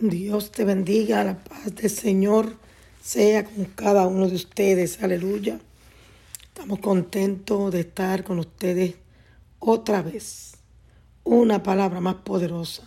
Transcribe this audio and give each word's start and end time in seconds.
Dios 0.00 0.50
te 0.50 0.64
bendiga, 0.64 1.22
la 1.24 1.44
paz 1.44 1.74
del 1.74 1.90
Señor 1.90 2.54
sea 3.02 3.44
con 3.44 3.66
cada 3.66 4.06
uno 4.06 4.28
de 4.28 4.36
ustedes, 4.36 5.02
aleluya. 5.02 5.60
Estamos 6.42 6.78
contentos 6.78 7.70
de 7.70 7.80
estar 7.80 8.24
con 8.24 8.38
ustedes 8.38 8.94
otra 9.58 10.00
vez. 10.00 10.54
Una 11.22 11.62
palabra 11.62 12.00
más 12.00 12.14
poderosa, 12.14 12.84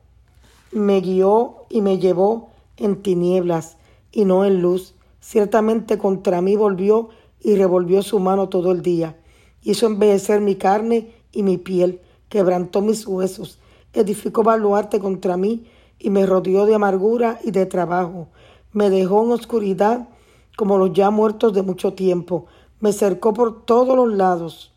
Me 0.73 1.03
guió 1.03 1.67
y 1.69 1.83
me 1.83 1.99
llevó 1.99 2.49
en 2.79 3.03
tinieblas 3.03 3.77
y 4.11 4.25
no 4.25 4.47
en 4.47 4.63
luz 4.63 4.95
Ciertamente 5.21 5.99
contra 5.99 6.41
mí 6.41 6.57
volvió 6.57 7.09
y 7.41 7.57
revolvió 7.57 8.03
su 8.03 8.19
mano 8.21 8.49
todo 8.49 8.73
el 8.73 8.83
día. 8.83 9.17
Hizo 9.63 9.87
envejecer 9.87 10.41
mi 10.41 10.55
carne 10.55 11.13
y 11.33 11.43
mi 11.43 11.59
piel, 11.59 12.01
quebrantó 12.29 12.81
mis 12.81 13.07
huesos, 13.07 13.59
edificó 13.93 14.43
baluarte 14.43 15.01
contra 15.01 15.37
mí 15.37 15.67
y 15.99 16.11
me 16.11 16.25
rodeó 16.25 16.67
de 16.67 16.75
amargura 16.75 17.41
y 17.45 17.51
de 17.51 17.67
trabajo. 17.67 18.29
Me 18.73 18.91
dejó 18.91 19.25
en 19.25 19.33
oscuridad 19.33 20.09
como 20.57 20.79
los 20.79 20.93
ya 20.93 21.11
muertos 21.11 21.53
de 21.53 21.63
mucho 21.63 21.95
tiempo. 21.95 22.47
Me 22.81 22.93
cercó 22.93 23.35
por 23.35 23.65
todos 23.65 23.97
los 23.97 24.13
lados 24.13 24.73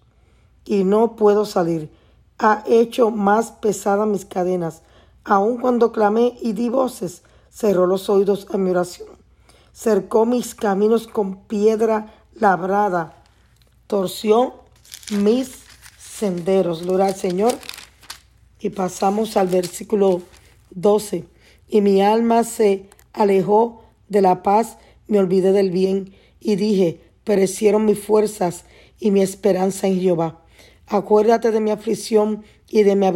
y 0.65 0.83
no 0.83 1.15
puedo 1.15 1.45
salir. 1.45 1.91
Ha 2.39 2.63
hecho 2.65 3.11
más 3.11 3.51
pesadas 3.51 4.07
mis 4.07 4.25
cadenas. 4.25 4.81
Aun 5.23 5.57
cuando 5.57 5.91
clamé 5.91 6.35
y 6.41 6.53
di 6.53 6.69
voces, 6.69 7.21
cerró 7.51 7.85
los 7.85 8.09
oídos 8.09 8.47
a 8.51 8.57
mi 8.57 8.71
oración 8.71 9.20
cercó 9.73 10.25
mis 10.25 10.55
caminos 10.55 11.07
con 11.07 11.43
piedra 11.45 12.13
labrada, 12.33 13.23
torció 13.87 14.61
mis 15.11 15.61
senderos. 15.97 16.83
Gloria 16.83 17.07
al 17.07 17.15
Señor. 17.15 17.53
Y 18.59 18.69
pasamos 18.69 19.37
al 19.37 19.47
versículo 19.47 20.21
12. 20.69 21.25
Y 21.67 21.81
mi 21.81 22.01
alma 22.01 22.43
se 22.43 22.89
alejó 23.13 23.83
de 24.07 24.21
la 24.21 24.43
paz, 24.43 24.77
me 25.07 25.19
olvidé 25.19 25.51
del 25.51 25.71
bien 25.71 26.13
y 26.39 26.55
dije, 26.55 27.01
perecieron 27.23 27.85
mis 27.85 27.99
fuerzas 27.99 28.65
y 28.99 29.11
mi 29.11 29.21
esperanza 29.21 29.87
en 29.87 29.99
Jehová. 29.99 30.43
Acuérdate 30.87 31.51
de 31.51 31.61
mi 31.61 31.71
aflicción 31.71 32.43
y 32.69 32.83
de 32.83 32.95
mi 32.95 33.07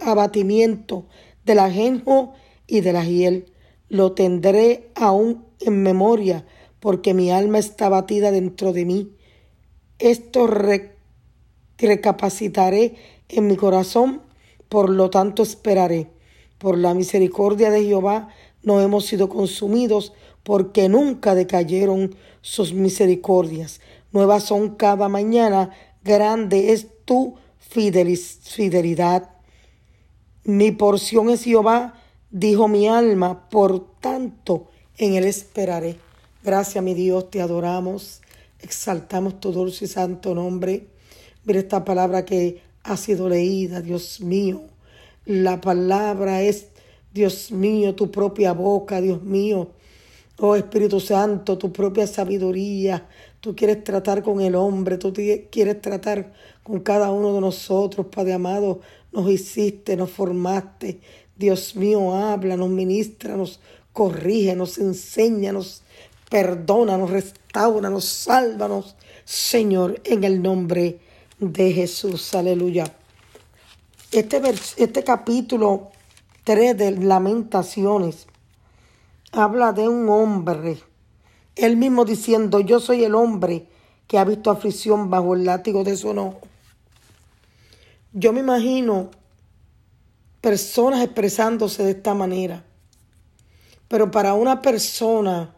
abatimiento, 0.00 1.06
del 1.44 1.58
ajenjo 1.58 2.34
y 2.66 2.80
de 2.82 2.92
la 2.92 3.04
hiel. 3.04 3.52
Lo 3.88 4.12
tendré 4.12 4.90
aún 4.94 5.44
en 5.60 5.82
memoria, 5.82 6.46
porque 6.80 7.14
mi 7.14 7.30
alma 7.30 7.58
está 7.58 7.88
batida 7.88 8.30
dentro 8.30 8.72
de 8.72 8.84
mí. 8.84 9.12
Esto 9.98 10.48
recapacitaré 11.78 12.96
en 13.28 13.46
mi 13.46 13.56
corazón, 13.56 14.22
por 14.68 14.90
lo 14.90 15.10
tanto 15.10 15.42
esperaré. 15.42 16.10
Por 16.58 16.76
la 16.76 16.94
misericordia 16.94 17.70
de 17.70 17.84
Jehová 17.84 18.28
no 18.62 18.80
hemos 18.80 19.06
sido 19.06 19.28
consumidos, 19.28 20.12
porque 20.42 20.88
nunca 20.88 21.34
decayeron 21.34 22.14
sus 22.40 22.72
misericordias. 22.72 23.80
Nuevas 24.12 24.44
son 24.44 24.76
cada 24.76 25.08
mañana, 25.08 25.70
grande 26.02 26.72
es 26.72 26.86
tu 27.04 27.34
fidelidad. 27.58 29.30
Mi 30.44 30.70
porción 30.72 31.28
es 31.28 31.44
Jehová, 31.44 32.00
dijo 32.30 32.68
mi 32.68 32.88
alma, 32.88 33.48
por 33.48 33.98
tanto 34.00 34.68
en 34.96 35.14
Él 35.14 35.24
esperaré. 35.24 35.96
Gracias, 36.42 36.82
mi 36.82 36.94
Dios, 36.94 37.30
te 37.30 37.40
adoramos, 37.40 38.20
exaltamos 38.60 39.40
tu 39.40 39.52
dulce 39.52 39.86
y 39.86 39.88
santo 39.88 40.34
nombre. 40.34 40.86
Mira 41.44 41.58
esta 41.60 41.84
palabra 41.84 42.24
que 42.24 42.62
ha 42.82 42.96
sido 42.96 43.28
leída, 43.28 43.80
Dios 43.80 44.20
mío. 44.20 44.62
La 45.24 45.60
palabra 45.60 46.42
es, 46.42 46.68
Dios 47.12 47.50
mío, 47.50 47.94
tu 47.94 48.10
propia 48.10 48.52
boca, 48.52 49.00
Dios 49.00 49.22
mío. 49.22 49.70
Oh 50.40 50.54
Espíritu 50.54 51.00
Santo, 51.00 51.58
tu 51.58 51.72
propia 51.72 52.06
sabiduría. 52.06 53.08
Tú 53.40 53.56
quieres 53.56 53.82
tratar 53.82 54.22
con 54.22 54.40
el 54.40 54.54
hombre, 54.54 54.96
tú 54.96 55.12
quieres 55.50 55.80
tratar 55.80 56.32
con 56.62 56.80
cada 56.80 57.10
uno 57.10 57.34
de 57.34 57.40
nosotros, 57.40 58.06
Padre 58.06 58.34
amado. 58.34 58.80
Nos 59.12 59.28
hiciste, 59.30 59.96
nos 59.96 60.10
formaste. 60.10 61.00
Dios 61.38 61.76
mío, 61.76 62.14
háblanos, 62.14 62.68
ministranos, 62.68 63.60
corrígenos, 63.92 64.76
enséñanos, 64.78 65.82
perdónanos, 66.28 67.10
restauranos, 67.10 68.04
sálvanos, 68.04 68.96
Señor, 69.24 70.00
en 70.02 70.24
el 70.24 70.42
nombre 70.42 70.98
de 71.38 71.72
Jesús. 71.72 72.34
Aleluya. 72.34 72.92
Este, 74.10 74.42
este 74.78 75.04
capítulo 75.04 75.90
3 76.42 76.76
de 76.76 76.90
Lamentaciones 76.92 78.26
habla 79.30 79.72
de 79.72 79.88
un 79.88 80.08
hombre, 80.08 80.78
él 81.54 81.76
mismo 81.76 82.04
diciendo, 82.04 82.58
yo 82.60 82.80
soy 82.80 83.04
el 83.04 83.14
hombre 83.14 83.66
que 84.08 84.18
ha 84.18 84.24
visto 84.24 84.50
aflicción 84.50 85.08
bajo 85.08 85.34
el 85.34 85.44
látigo 85.44 85.84
de 85.84 85.96
su 85.96 86.10
enojo. 86.10 86.40
Yo 88.12 88.32
me 88.32 88.40
imagino 88.40 89.10
personas 90.48 91.04
expresándose 91.04 91.82
de 91.84 91.90
esta 91.90 92.14
manera. 92.14 92.64
Pero 93.86 94.10
para 94.10 94.32
una 94.32 94.62
persona 94.62 95.54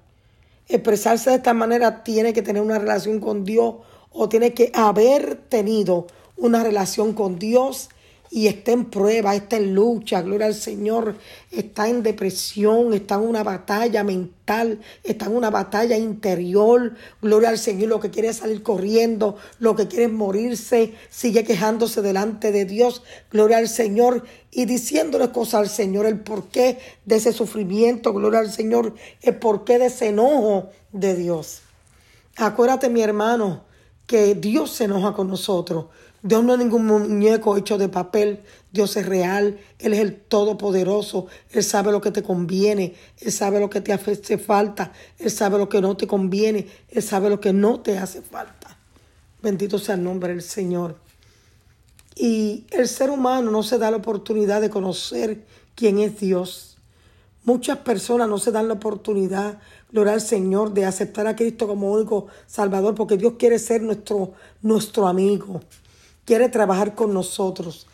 expresarse 0.66 1.31
de 1.31 1.37
esta 1.37 1.54
manera 1.54 2.02
tiene 2.02 2.32
que 2.32 2.42
tener 2.42 2.60
una 2.60 2.76
relación 2.76 3.20
con 3.20 3.44
Dios 3.44 3.76
o 4.10 4.28
tiene 4.28 4.52
que 4.52 4.72
haber 4.75 5.37
tenido 5.48 6.08
una 6.37 6.64
relación 6.64 7.12
con 7.12 7.38
Dios 7.38 7.88
y 8.31 8.47
está 8.47 8.71
en 8.71 8.85
prueba, 8.85 9.35
está 9.35 9.56
en 9.56 9.75
lucha, 9.75 10.23
gloria 10.23 10.47
al 10.47 10.55
Señor, 10.55 11.17
está 11.50 11.88
en 11.88 12.05
depresión, 12.05 12.94
está 12.94 13.17
en 13.17 13.23
una 13.23 13.43
batalla 13.43 14.05
mental, 14.05 14.81
está 15.03 15.27
en 15.27 15.37
una 15.37 15.50
batalla 15.50 15.99
interior, 15.99 16.94
gloria 17.21 17.49
al 17.49 17.59
Señor, 17.59 17.88
lo 17.88 17.99
que 17.99 18.11
quiere 18.11 18.29
es 18.29 18.37
salir 18.37 18.62
corriendo, 18.62 19.37
lo 19.59 19.75
que 19.75 19.88
quiere 19.88 20.05
es 20.05 20.12
morirse, 20.12 20.94
sigue 21.11 21.43
quejándose 21.43 22.03
delante 22.03 22.53
de 22.53 22.65
Dios, 22.65 23.03
gloria 23.32 23.59
al 23.59 23.69
Señor, 23.69 24.25
y 24.53 24.65
diciéndole 24.65 25.33
cosas 25.33 25.62
al 25.62 25.69
Señor, 25.69 26.06
el 26.06 26.21
porqué 26.21 26.79
de 27.05 27.17
ese 27.17 27.33
sufrimiento, 27.33 28.12
gloria 28.12 28.38
al 28.38 28.53
Señor, 28.53 28.94
el 29.23 29.37
porqué 29.37 29.81
de 29.81 29.87
ese 29.87 30.09
enojo 30.09 30.71
de 30.93 31.17
Dios. 31.17 31.62
Acuérdate, 32.37 32.88
mi 32.88 33.03
hermano, 33.03 33.65
que 34.11 34.35
Dios 34.35 34.73
se 34.73 34.85
enoja 34.87 35.12
con 35.12 35.29
nosotros. 35.29 35.85
Dios 36.21 36.43
no 36.43 36.55
es 36.55 36.59
ningún 36.59 36.85
muñeco 36.85 37.57
hecho 37.57 37.79
de 37.79 37.89
papel. 37.89 38.41
Dios 38.73 38.97
es 38.97 39.07
real. 39.07 39.61
Él 39.79 39.95
es 39.95 40.01
el 40.01 40.17
Todopoderoso. 40.17 41.29
Él 41.53 41.62
sabe 41.62 41.93
lo 41.93 42.01
que 42.01 42.11
te 42.11 42.25
conviene. 42.25 42.97
Él 43.21 43.31
sabe 43.31 43.61
lo 43.61 43.71
que 43.71 43.81
te 43.81 43.93
hace 43.93 44.37
falta. 44.37 44.93
Él 45.17 45.31
sabe 45.31 45.59
lo 45.59 45.69
que 45.69 45.81
no 45.81 45.97
te 45.97 46.09
conviene. 46.09 46.67
Él 46.89 47.05
sabe 47.05 47.31
lo 47.31 47.39
que 47.39 47.53
no 47.53 47.83
te 47.83 47.99
hace 47.99 48.21
falta. 48.21 48.77
Bendito 49.43 49.79
sea 49.79 49.95
el 49.95 50.03
nombre 50.03 50.31
del 50.31 50.43
Señor. 50.43 50.97
Y 52.17 52.65
el 52.73 52.89
ser 52.89 53.11
humano 53.11 53.53
no 53.53 53.62
se 53.62 53.79
da 53.79 53.93
la 53.93 53.99
oportunidad 53.99 54.61
de 54.61 54.71
conocer 54.71 55.45
quién 55.77 56.01
es 56.01 56.19
Dios. 56.19 56.69
Muchas 57.44 57.78
personas 57.78 58.28
no 58.28 58.38
se 58.38 58.52
dan 58.52 58.69
la 58.69 58.75
oportunidad 58.75 59.58
gloria 59.92 60.12
al 60.12 60.20
Señor, 60.20 60.72
de 60.72 60.84
aceptar 60.84 61.26
a 61.26 61.37
Cristo 61.37 61.66
como 61.66 61.90
único 61.92 62.26
Salvador, 62.46 62.94
porque 62.94 63.16
Dios 63.16 63.34
quiere 63.38 63.58
ser 63.58 63.82
nuestro, 63.82 64.32
nuestro 64.62 65.06
amigo, 65.06 65.60
quiere 66.25 66.48
trabajar 66.48 66.94
con 66.94 67.12
nosotros. 67.12 67.87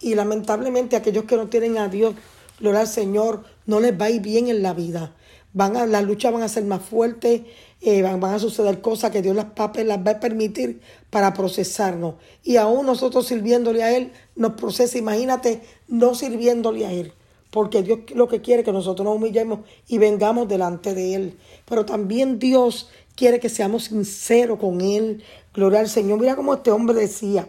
Y 0.00 0.14
lamentablemente 0.14 0.96
aquellos 0.96 1.24
que 1.24 1.36
no 1.36 1.48
tienen 1.48 1.78
a 1.78 1.88
Dios, 1.88 2.14
gloria 2.60 2.80
al 2.80 2.88
Señor, 2.88 3.44
no 3.66 3.80
les 3.80 3.98
va 3.98 4.06
a 4.06 4.10
ir 4.10 4.20
bien 4.20 4.48
en 4.48 4.62
la 4.62 4.74
vida. 4.74 5.14
Van 5.52 5.76
a, 5.76 5.86
las 5.86 6.04
luchas 6.04 6.32
van 6.32 6.42
a 6.42 6.48
ser 6.48 6.64
más 6.64 6.82
fuertes, 6.82 7.42
eh, 7.80 8.02
van, 8.02 8.18
van, 8.18 8.34
a 8.34 8.38
suceder 8.40 8.80
cosas 8.80 9.12
que 9.12 9.22
Dios 9.22 9.36
las, 9.36 9.46
las 9.84 9.98
va 9.98 10.10
a 10.10 10.20
permitir 10.20 10.80
para 11.10 11.32
procesarnos. 11.32 12.16
Y 12.42 12.56
aún 12.56 12.86
nosotros 12.86 13.26
sirviéndole 13.26 13.84
a 13.84 13.96
Él, 13.96 14.12
nos 14.34 14.54
procesa. 14.54 14.98
Imagínate 14.98 15.62
no 15.86 16.14
sirviéndole 16.16 16.86
a 16.86 16.92
Él 16.92 17.12
porque 17.54 17.84
Dios 17.84 18.00
lo 18.16 18.26
que 18.26 18.40
quiere 18.40 18.62
es 18.62 18.64
que 18.64 18.72
nosotros 18.72 19.04
nos 19.04 19.14
humillemos 19.14 19.60
y 19.86 19.98
vengamos 19.98 20.48
delante 20.48 20.92
de 20.92 21.14
Él. 21.14 21.38
Pero 21.66 21.86
también 21.86 22.40
Dios 22.40 22.90
quiere 23.14 23.38
que 23.38 23.48
seamos 23.48 23.84
sinceros 23.84 24.58
con 24.58 24.80
Él. 24.80 25.22
Gloria 25.54 25.78
al 25.78 25.88
Señor. 25.88 26.18
Mira 26.18 26.34
cómo 26.34 26.54
este 26.54 26.72
hombre 26.72 26.98
decía, 26.98 27.48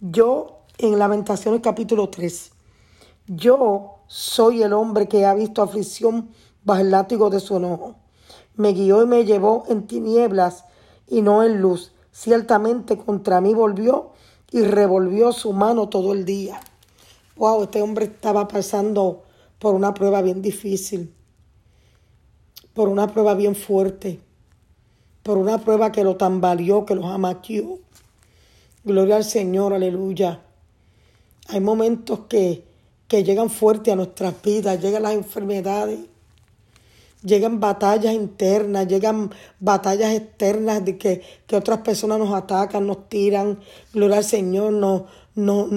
yo 0.00 0.60
en 0.78 0.96
Lamentaciones 0.96 1.60
capítulo 1.60 2.08
3, 2.08 2.52
yo 3.26 3.96
soy 4.06 4.62
el 4.62 4.72
hombre 4.72 5.08
que 5.08 5.26
ha 5.26 5.34
visto 5.34 5.60
aflicción 5.60 6.28
bajo 6.62 6.82
el 6.82 6.92
látigo 6.92 7.28
de 7.28 7.40
su 7.40 7.56
enojo. 7.56 7.96
Me 8.54 8.72
guió 8.72 9.02
y 9.02 9.06
me 9.06 9.24
llevó 9.24 9.64
en 9.68 9.88
tinieblas 9.88 10.66
y 11.08 11.20
no 11.20 11.42
en 11.42 11.60
luz. 11.60 11.90
Ciertamente 12.12 12.96
contra 12.96 13.40
mí 13.40 13.54
volvió 13.54 14.12
y 14.52 14.62
revolvió 14.62 15.32
su 15.32 15.52
mano 15.52 15.88
todo 15.88 16.12
el 16.12 16.24
día. 16.24 16.60
Wow, 17.34 17.64
este 17.64 17.82
hombre 17.82 18.04
estaba 18.04 18.46
pasando 18.46 19.24
por 19.62 19.76
una 19.76 19.94
prueba 19.94 20.22
bien 20.22 20.42
difícil, 20.42 21.14
por 22.74 22.88
una 22.88 23.06
prueba 23.06 23.34
bien 23.34 23.54
fuerte, 23.54 24.18
por 25.22 25.38
una 25.38 25.58
prueba 25.58 25.92
que 25.92 26.02
lo 26.02 26.16
tambaleó, 26.16 26.84
que 26.84 26.96
lo 26.96 27.06
amaqueó. 27.06 27.78
Gloria 28.82 29.14
al 29.14 29.24
Señor, 29.24 29.72
aleluya. 29.72 30.40
Hay 31.46 31.60
momentos 31.60 32.22
que, 32.28 32.64
que 33.06 33.22
llegan 33.22 33.50
fuertes 33.50 33.92
a 33.92 33.96
nuestras 33.96 34.34
vidas, 34.42 34.82
llegan 34.82 35.04
las 35.04 35.14
enfermedades, 35.14 36.00
llegan 37.22 37.60
batallas 37.60 38.14
internas, 38.14 38.88
llegan 38.88 39.30
batallas 39.60 40.12
externas 40.12 40.84
de 40.84 40.98
que, 40.98 41.22
que 41.46 41.54
otras 41.54 41.78
personas 41.82 42.18
nos 42.18 42.34
atacan, 42.34 42.84
nos 42.84 43.08
tiran, 43.08 43.60
gloria 43.92 44.16
al 44.16 44.24
Señor, 44.24 44.72
nos, 44.72 45.02
nos, 45.34 45.68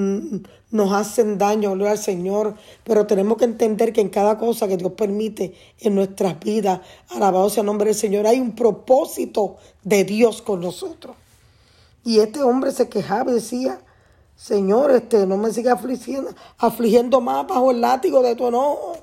nos 0.72 0.94
hacen 0.94 1.38
daño, 1.38 1.72
al 1.72 1.98
Señor, 1.98 2.56
pero 2.84 3.08
tenemos 3.08 3.38
que 3.38 3.46
entender 3.46 3.94
que 3.94 4.02
en 4.02 4.10
cada 4.10 4.38
cosa 4.38 4.68
que 4.68 4.78
Dios 4.78 4.92
permite 4.94 5.54
en 5.80 5.96
nuestras 5.96 6.40
vidas, 6.40 6.82
alabado 7.10 7.50
sea 7.50 7.62
el 7.62 7.68
nombre 7.68 7.88
del 7.88 7.96
Señor, 7.96 8.28
hay 8.28 8.40
un 8.40 8.56
propósito 8.56 9.58
de 9.84 10.04
Dios 10.04 10.42
con 10.42 10.62
nosotros. 10.62 11.16
Y 12.04 12.20
este 12.20 12.44
hombre 12.44 12.72
se 12.72 12.90
quejaba 12.90 13.32
y 13.32 13.36
decía, 13.36 13.80
Señor, 14.36 14.92
este, 14.92 15.26
no 15.26 15.38
me 15.38 15.52
siga 15.52 15.74
afligiendo, 15.74 16.32
afligiendo 16.58 17.22
más 17.22 17.48
bajo 17.48 17.72
el 17.72 17.82
látigo 17.82 18.22
de 18.22 18.36
tu 18.36 18.48
enojo. 18.48 18.98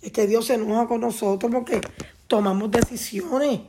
Es 0.00 0.12
que 0.12 0.26
Dios 0.26 0.46
se 0.46 0.54
enoja 0.54 0.86
con 0.86 1.00
nosotros 1.00 1.52
porque 1.52 1.80
tomamos 2.26 2.70
decisiones 2.70 3.60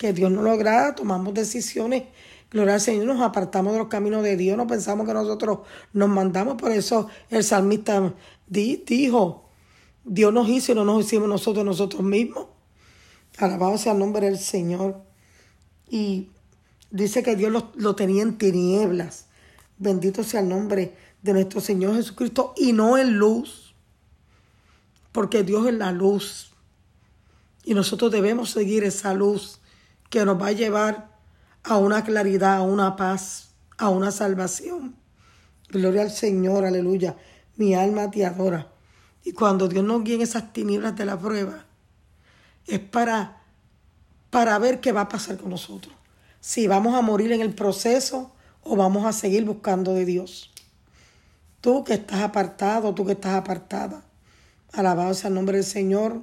que 0.00 0.14
Dios 0.14 0.32
no 0.32 0.40
logra, 0.40 0.94
tomamos 0.94 1.34
decisiones 1.34 2.04
Gloria 2.50 2.74
al 2.74 2.80
Señor, 2.80 3.06
nos 3.06 3.20
apartamos 3.20 3.72
de 3.72 3.78
los 3.78 3.86
caminos 3.86 4.24
de 4.24 4.36
Dios, 4.36 4.56
no 4.56 4.66
pensamos 4.66 5.06
que 5.06 5.14
nosotros 5.14 5.60
nos 5.92 6.08
mandamos, 6.08 6.56
por 6.56 6.72
eso 6.72 7.08
el 7.28 7.44
salmista 7.44 8.12
dijo, 8.48 9.48
Dios 10.04 10.32
nos 10.32 10.48
hizo 10.48 10.72
y 10.72 10.74
no 10.74 10.84
nos 10.84 11.04
hicimos 11.04 11.28
nosotros 11.28 11.64
nosotros 11.64 12.02
mismos. 12.02 12.46
Alabado 13.38 13.78
sea 13.78 13.92
el 13.92 14.00
nombre 14.00 14.26
del 14.26 14.38
Señor. 14.38 15.00
Y 15.88 16.30
dice 16.90 17.22
que 17.22 17.36
Dios 17.36 17.52
lo, 17.52 17.70
lo 17.76 17.94
tenía 17.94 18.22
en 18.22 18.36
tinieblas. 18.36 19.26
Bendito 19.78 20.24
sea 20.24 20.40
el 20.40 20.48
nombre 20.48 20.96
de 21.22 21.32
nuestro 21.32 21.60
Señor 21.60 21.94
Jesucristo 21.94 22.52
y 22.56 22.72
no 22.72 22.98
en 22.98 23.16
luz, 23.16 23.76
porque 25.12 25.44
Dios 25.44 25.68
es 25.68 25.74
la 25.74 25.92
luz. 25.92 26.52
Y 27.62 27.74
nosotros 27.74 28.10
debemos 28.10 28.50
seguir 28.50 28.82
esa 28.82 29.14
luz 29.14 29.59
que 30.10 30.24
nos 30.24 30.40
va 30.40 30.48
a 30.48 30.52
llevar 30.52 31.08
a 31.62 31.78
una 31.78 32.04
claridad, 32.04 32.56
a 32.56 32.62
una 32.62 32.96
paz, 32.96 33.50
a 33.78 33.88
una 33.88 34.10
salvación. 34.10 34.96
Gloria 35.68 36.02
al 36.02 36.10
Señor, 36.10 36.64
aleluya. 36.64 37.16
Mi 37.56 37.74
alma 37.74 38.10
te 38.10 38.26
adora. 38.26 38.68
Y 39.24 39.32
cuando 39.32 39.68
Dios 39.68 39.84
nos 39.84 40.02
guíe 40.02 40.16
en 40.16 40.22
esas 40.22 40.52
tinieblas 40.52 40.96
de 40.96 41.04
la 41.04 41.18
prueba, 41.18 41.64
es 42.66 42.80
para, 42.80 43.42
para 44.30 44.58
ver 44.58 44.80
qué 44.80 44.92
va 44.92 45.02
a 45.02 45.08
pasar 45.08 45.36
con 45.38 45.50
nosotros. 45.50 45.94
Si 46.40 46.66
vamos 46.66 46.94
a 46.94 47.02
morir 47.02 47.32
en 47.32 47.40
el 47.40 47.54
proceso 47.54 48.32
o 48.62 48.76
vamos 48.76 49.04
a 49.06 49.12
seguir 49.12 49.44
buscando 49.44 49.94
de 49.94 50.04
Dios. 50.04 50.50
Tú 51.60 51.84
que 51.84 51.94
estás 51.94 52.22
apartado, 52.22 52.94
tú 52.94 53.04
que 53.04 53.12
estás 53.12 53.34
apartada. 53.34 54.02
Alabado 54.72 55.12
sea 55.14 55.28
el 55.28 55.34
nombre 55.34 55.58
del 55.58 55.66
Señor. 55.66 56.22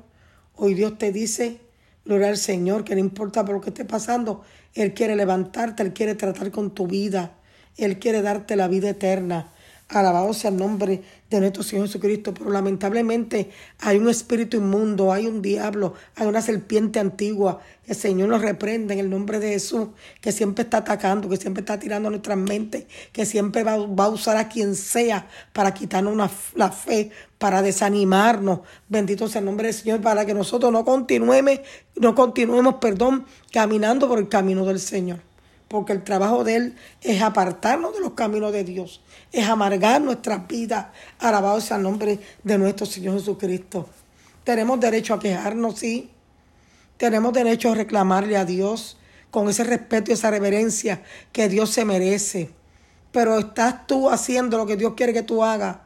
Hoy 0.55 0.73
Dios 0.73 0.97
te 0.97 1.11
dice, 1.11 1.61
gloria 2.07 2.29
al 2.29 2.37
Señor, 2.37 2.83
que 2.83 2.95
no 2.95 3.01
importa 3.01 3.45
por 3.45 3.55
lo 3.55 3.61
que 3.61 3.69
esté 3.69 3.85
pasando, 3.85 4.43
él 4.77 4.93
quiere 4.93 5.15
levantarte, 5.15 5.81
Él 5.81 5.91
quiere 5.91 6.13
tratar 6.13 6.51
con 6.51 6.69
tu 6.69 6.85
vida, 6.85 7.31
Él 7.77 7.97
quiere 7.97 8.21
darte 8.21 8.55
la 8.55 8.67
vida 8.67 8.89
eterna. 8.89 9.51
Alabado 9.89 10.33
sea 10.33 10.49
el 10.49 10.57
nombre 10.57 11.01
de 11.29 11.39
nuestro 11.39 11.63
Señor 11.63 11.87
Jesucristo. 11.87 12.33
Pero 12.33 12.49
lamentablemente 12.49 13.51
hay 13.79 13.97
un 13.97 14.09
espíritu 14.09 14.57
inmundo, 14.57 15.13
hay 15.13 15.27
un 15.27 15.41
diablo, 15.41 15.93
hay 16.15 16.27
una 16.27 16.41
serpiente 16.41 16.99
antigua. 16.99 17.61
El 17.85 17.95
Señor 17.95 18.27
nos 18.27 18.41
reprende 18.41 18.95
en 18.95 18.99
el 18.99 19.09
nombre 19.09 19.39
de 19.39 19.49
Jesús, 19.49 19.87
que 20.19 20.33
siempre 20.33 20.63
está 20.63 20.79
atacando, 20.79 21.29
que 21.29 21.37
siempre 21.37 21.61
está 21.61 21.79
tirando 21.79 22.09
nuestras 22.09 22.37
mentes, 22.37 22.85
que 23.13 23.25
siempre 23.25 23.63
va, 23.63 23.73
a 23.73 24.09
usar 24.09 24.35
a 24.35 24.49
quien 24.49 24.75
sea 24.75 25.27
para 25.53 25.73
quitarnos 25.73 26.17
la 26.55 26.69
fe, 26.69 27.11
para 27.37 27.61
desanimarnos. 27.61 28.59
Bendito 28.89 29.29
sea 29.29 29.39
el 29.39 29.45
nombre 29.45 29.67
del 29.67 29.73
Señor, 29.73 30.01
para 30.01 30.25
que 30.25 30.33
nosotros 30.33 30.69
no 30.69 30.83
continuemos, 30.83 31.61
no 31.95 32.13
continuemos, 32.13 32.75
perdón, 32.75 33.25
caminando 33.53 34.09
por 34.09 34.19
el 34.19 34.27
camino 34.27 34.65
del 34.65 34.81
Señor 34.81 35.27
porque 35.67 35.93
el 35.93 36.03
trabajo 36.03 36.43
de 36.43 36.55
Él 36.55 36.75
es 37.01 37.21
apartarnos 37.21 37.93
de 37.93 37.99
los 37.99 38.13
caminos 38.13 38.51
de 38.51 38.63
Dios, 38.63 39.01
es 39.31 39.47
amargar 39.47 40.01
nuestras 40.01 40.47
vidas. 40.47 40.87
Alabado 41.19 41.59
sea 41.61 41.77
el 41.77 41.83
nombre 41.83 42.19
de 42.43 42.57
nuestro 42.57 42.85
Señor 42.85 43.15
Jesucristo. 43.15 43.87
Tenemos 44.43 44.79
derecho 44.79 45.13
a 45.13 45.19
quejarnos, 45.19 45.79
sí. 45.79 46.09
Tenemos 46.97 47.33
derecho 47.33 47.71
a 47.71 47.75
reclamarle 47.75 48.37
a 48.37 48.45
Dios 48.45 48.97
con 49.29 49.49
ese 49.49 49.63
respeto 49.63 50.11
y 50.11 50.13
esa 50.13 50.31
reverencia 50.31 51.03
que 51.31 51.49
Dios 51.49 51.69
se 51.71 51.85
merece. 51.85 52.49
Pero 53.11 53.37
estás 53.37 53.87
tú 53.87 54.09
haciendo 54.09 54.57
lo 54.57 54.65
que 54.65 54.77
Dios 54.77 54.93
quiere 54.95 55.13
que 55.13 55.21
tú 55.21 55.43
hagas. 55.43 55.77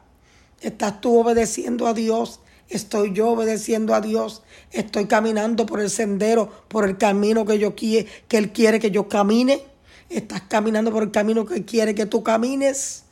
Estás 0.60 1.00
tú 1.00 1.18
obedeciendo 1.18 1.86
a 1.86 1.94
Dios. 1.94 2.40
Estoy 2.68 3.12
yo 3.12 3.30
obedeciendo 3.30 3.94
a 3.94 4.00
Dios. 4.00 4.42
Estoy 4.70 5.06
caminando 5.06 5.66
por 5.66 5.80
el 5.80 5.90
sendero, 5.90 6.48
por 6.68 6.88
el 6.88 6.96
camino 6.96 7.44
que 7.44 7.58
yo 7.58 7.74
quiere, 7.74 8.08
que 8.28 8.38
Él 8.38 8.52
quiere 8.52 8.78
que 8.80 8.90
yo 8.90 9.08
camine. 9.08 9.71
Estás 10.08 10.42
caminando 10.42 10.90
por 10.90 11.02
el 11.02 11.10
camino 11.10 11.46
que 11.46 11.64
quiere 11.64 11.94
que 11.94 12.06
tú 12.06 12.22
camines. 12.22 13.04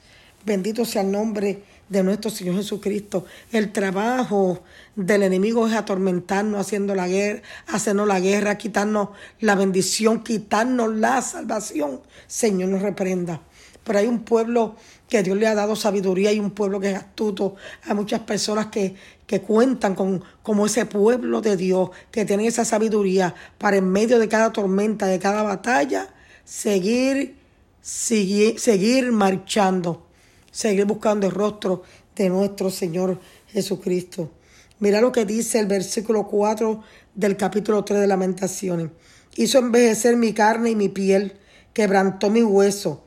Bendito 0.44 0.84
sea 0.84 1.02
el 1.02 1.10
nombre 1.10 1.62
de 1.90 2.02
nuestro 2.02 2.30
Señor 2.30 2.56
Jesucristo. 2.56 3.26
El 3.52 3.72
trabajo 3.72 4.62
del 4.96 5.24
enemigo 5.24 5.66
es 5.66 5.74
atormentarnos, 5.74 6.60
haciendo 6.60 6.94
la 6.94 7.08
guerra, 7.08 7.42
hacernos 7.66 8.08
la 8.08 8.20
guerra, 8.20 8.56
quitarnos 8.56 9.10
la 9.40 9.56
bendición, 9.56 10.22
quitarnos 10.22 10.94
la 10.94 11.20
salvación. 11.20 12.00
Señor 12.26 12.70
nos 12.70 12.80
reprenda. 12.80 13.42
Pero 13.84 13.98
hay 13.98 14.06
un 14.06 14.20
pueblo 14.20 14.76
que 15.08 15.22
Dios 15.22 15.36
le 15.36 15.48
ha 15.48 15.54
dado 15.54 15.74
sabiduría, 15.74 16.30
hay 16.30 16.38
un 16.38 16.52
pueblo 16.52 16.78
que 16.78 16.90
es 16.90 16.96
astuto, 16.96 17.56
hay 17.84 17.94
muchas 17.94 18.20
personas 18.20 18.66
que, 18.66 18.94
que 19.26 19.40
cuentan 19.40 19.96
con 19.96 20.22
como 20.42 20.66
ese 20.66 20.86
pueblo 20.86 21.40
de 21.40 21.56
Dios, 21.56 21.90
que 22.12 22.24
tienen 22.24 22.46
esa 22.46 22.64
sabiduría 22.64 23.34
para 23.58 23.78
en 23.78 23.90
medio 23.90 24.20
de 24.20 24.28
cada 24.28 24.52
tormenta, 24.52 25.06
de 25.06 25.18
cada 25.18 25.42
batalla, 25.42 26.08
seguir, 26.50 27.36
seguir, 27.80 29.12
marchando, 29.12 30.08
seguir 30.50 30.84
buscando 30.84 31.28
el 31.28 31.32
rostro 31.32 31.84
de 32.16 32.28
nuestro 32.28 32.70
Señor 32.70 33.20
Jesucristo. 33.46 34.32
Mira 34.80 35.00
lo 35.00 35.12
que 35.12 35.24
dice 35.24 35.60
el 35.60 35.66
versículo 35.66 36.26
4 36.26 36.82
del 37.14 37.36
capítulo 37.36 37.84
3 37.84 38.00
de 38.00 38.06
Lamentaciones. 38.08 38.90
Hizo 39.36 39.58
envejecer 39.58 40.16
mi 40.16 40.32
carne 40.32 40.70
y 40.70 40.74
mi 40.74 40.88
piel, 40.88 41.34
quebrantó 41.72 42.30
mi 42.30 42.42
hueso. 42.42 43.04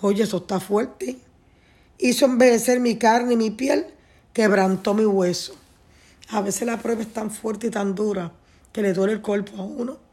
Oye, 0.00 0.24
eso 0.24 0.38
está 0.38 0.58
fuerte. 0.58 1.18
Hizo 1.98 2.24
envejecer 2.24 2.80
mi 2.80 2.96
carne 2.96 3.34
y 3.34 3.36
mi 3.36 3.50
piel, 3.52 3.86
quebrantó 4.32 4.94
mi 4.94 5.06
hueso. 5.06 5.54
A 6.28 6.40
veces 6.40 6.66
la 6.66 6.80
prueba 6.80 7.02
es 7.02 7.12
tan 7.12 7.30
fuerte 7.30 7.68
y 7.68 7.70
tan 7.70 7.94
dura 7.94 8.32
que 8.72 8.82
le 8.82 8.92
duele 8.92 9.12
el 9.12 9.22
cuerpo 9.22 9.62
a 9.62 9.62
uno. 9.62 10.03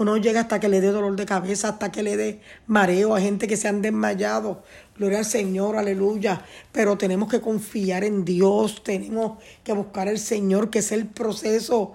Uno 0.00 0.16
llega 0.16 0.40
hasta 0.40 0.60
que 0.60 0.70
le 0.70 0.80
dé 0.80 0.92
dolor 0.92 1.14
de 1.14 1.26
cabeza, 1.26 1.68
hasta 1.68 1.92
que 1.92 2.02
le 2.02 2.16
dé 2.16 2.40
mareo 2.66 3.14
a 3.14 3.20
gente 3.20 3.46
que 3.46 3.58
se 3.58 3.68
han 3.68 3.82
desmayado. 3.82 4.62
Gloria 4.96 5.18
al 5.18 5.26
Señor, 5.26 5.76
aleluya. 5.76 6.42
Pero 6.72 6.96
tenemos 6.96 7.28
que 7.28 7.42
confiar 7.42 8.02
en 8.04 8.24
Dios, 8.24 8.82
tenemos 8.82 9.42
que 9.62 9.74
buscar 9.74 10.08
al 10.08 10.18
Señor, 10.18 10.70
que 10.70 10.78
es 10.78 10.90
el 10.92 11.06
proceso. 11.06 11.92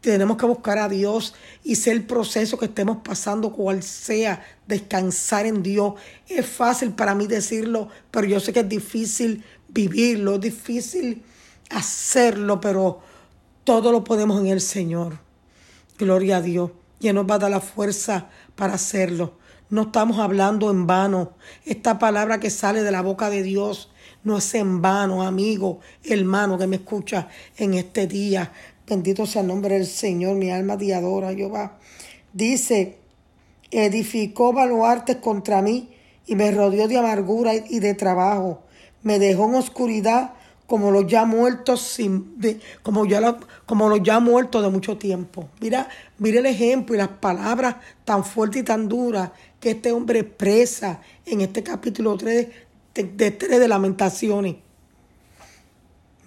Tenemos 0.00 0.36
que 0.36 0.46
buscar 0.46 0.78
a 0.78 0.88
Dios 0.88 1.34
y 1.64 1.74
ser 1.74 1.94
el 1.94 2.04
proceso 2.04 2.56
que 2.56 2.66
estemos 2.66 2.98
pasando, 3.02 3.52
cual 3.52 3.82
sea, 3.82 4.46
descansar 4.68 5.44
en 5.44 5.64
Dios. 5.64 5.94
Es 6.28 6.46
fácil 6.46 6.92
para 6.92 7.16
mí 7.16 7.26
decirlo, 7.26 7.88
pero 8.12 8.28
yo 8.28 8.38
sé 8.38 8.52
que 8.52 8.60
es 8.60 8.68
difícil 8.68 9.42
vivirlo, 9.66 10.36
es 10.36 10.40
difícil 10.42 11.24
hacerlo, 11.68 12.60
pero 12.60 13.00
todo 13.64 13.90
lo 13.90 14.04
podemos 14.04 14.40
en 14.40 14.46
el 14.46 14.60
Señor. 14.60 15.18
Gloria 15.98 16.36
a 16.36 16.42
Dios. 16.42 16.70
Y 17.00 17.08
Él 17.08 17.14
nos 17.16 17.28
va 17.28 17.36
a 17.36 17.38
dar 17.38 17.50
la 17.50 17.60
fuerza 17.60 18.28
para 18.54 18.74
hacerlo. 18.74 19.38
No 19.70 19.82
estamos 19.82 20.18
hablando 20.18 20.70
en 20.70 20.86
vano. 20.86 21.32
Esta 21.64 21.98
palabra 21.98 22.38
que 22.38 22.50
sale 22.50 22.82
de 22.82 22.90
la 22.90 23.02
boca 23.02 23.30
de 23.30 23.42
Dios 23.42 23.90
no 24.22 24.38
es 24.38 24.54
en 24.54 24.82
vano, 24.82 25.22
amigo, 25.22 25.80
hermano 26.04 26.58
que 26.58 26.66
me 26.66 26.76
escucha 26.76 27.28
en 27.56 27.74
este 27.74 28.06
día. 28.06 28.52
Bendito 28.86 29.24
sea 29.24 29.42
el 29.42 29.48
nombre 29.48 29.74
del 29.74 29.86
Señor, 29.86 30.36
mi 30.36 30.50
alma 30.50 30.76
te 30.76 30.94
adora, 30.94 31.32
Jehová. 31.32 31.78
Dice, 32.32 32.98
edificó 33.70 34.52
baluartes 34.52 35.16
contra 35.16 35.62
mí 35.62 35.90
y 36.26 36.34
me 36.34 36.50
rodeó 36.50 36.88
de 36.88 36.98
amargura 36.98 37.54
y 37.54 37.78
de 37.78 37.94
trabajo. 37.94 38.62
Me 39.02 39.18
dejó 39.18 39.48
en 39.48 39.54
oscuridad 39.54 40.34
como 40.70 40.92
los 40.92 41.08
ya 41.08 41.24
muertos, 41.24 41.80
sin, 41.80 42.38
de, 42.38 42.60
como, 42.84 43.04
ya 43.04 43.36
como 43.66 43.88
los 43.88 44.04
ya 44.04 44.20
muertos 44.20 44.62
de 44.62 44.68
mucho 44.68 44.96
tiempo. 44.96 45.48
Mira, 45.60 45.88
mira 46.18 46.38
el 46.38 46.46
ejemplo 46.46 46.94
y 46.94 46.98
las 46.98 47.08
palabras 47.08 47.74
tan 48.04 48.24
fuertes 48.24 48.62
y 48.62 48.64
tan 48.64 48.88
duras 48.88 49.32
que 49.58 49.72
este 49.72 49.90
hombre 49.90 50.20
expresa 50.20 51.00
en 51.26 51.40
este 51.40 51.64
capítulo 51.64 52.16
3 52.16 52.48
de, 52.94 53.02
de 53.02 53.30
3 53.32 53.58
de 53.58 53.66
Lamentaciones. 53.66 54.54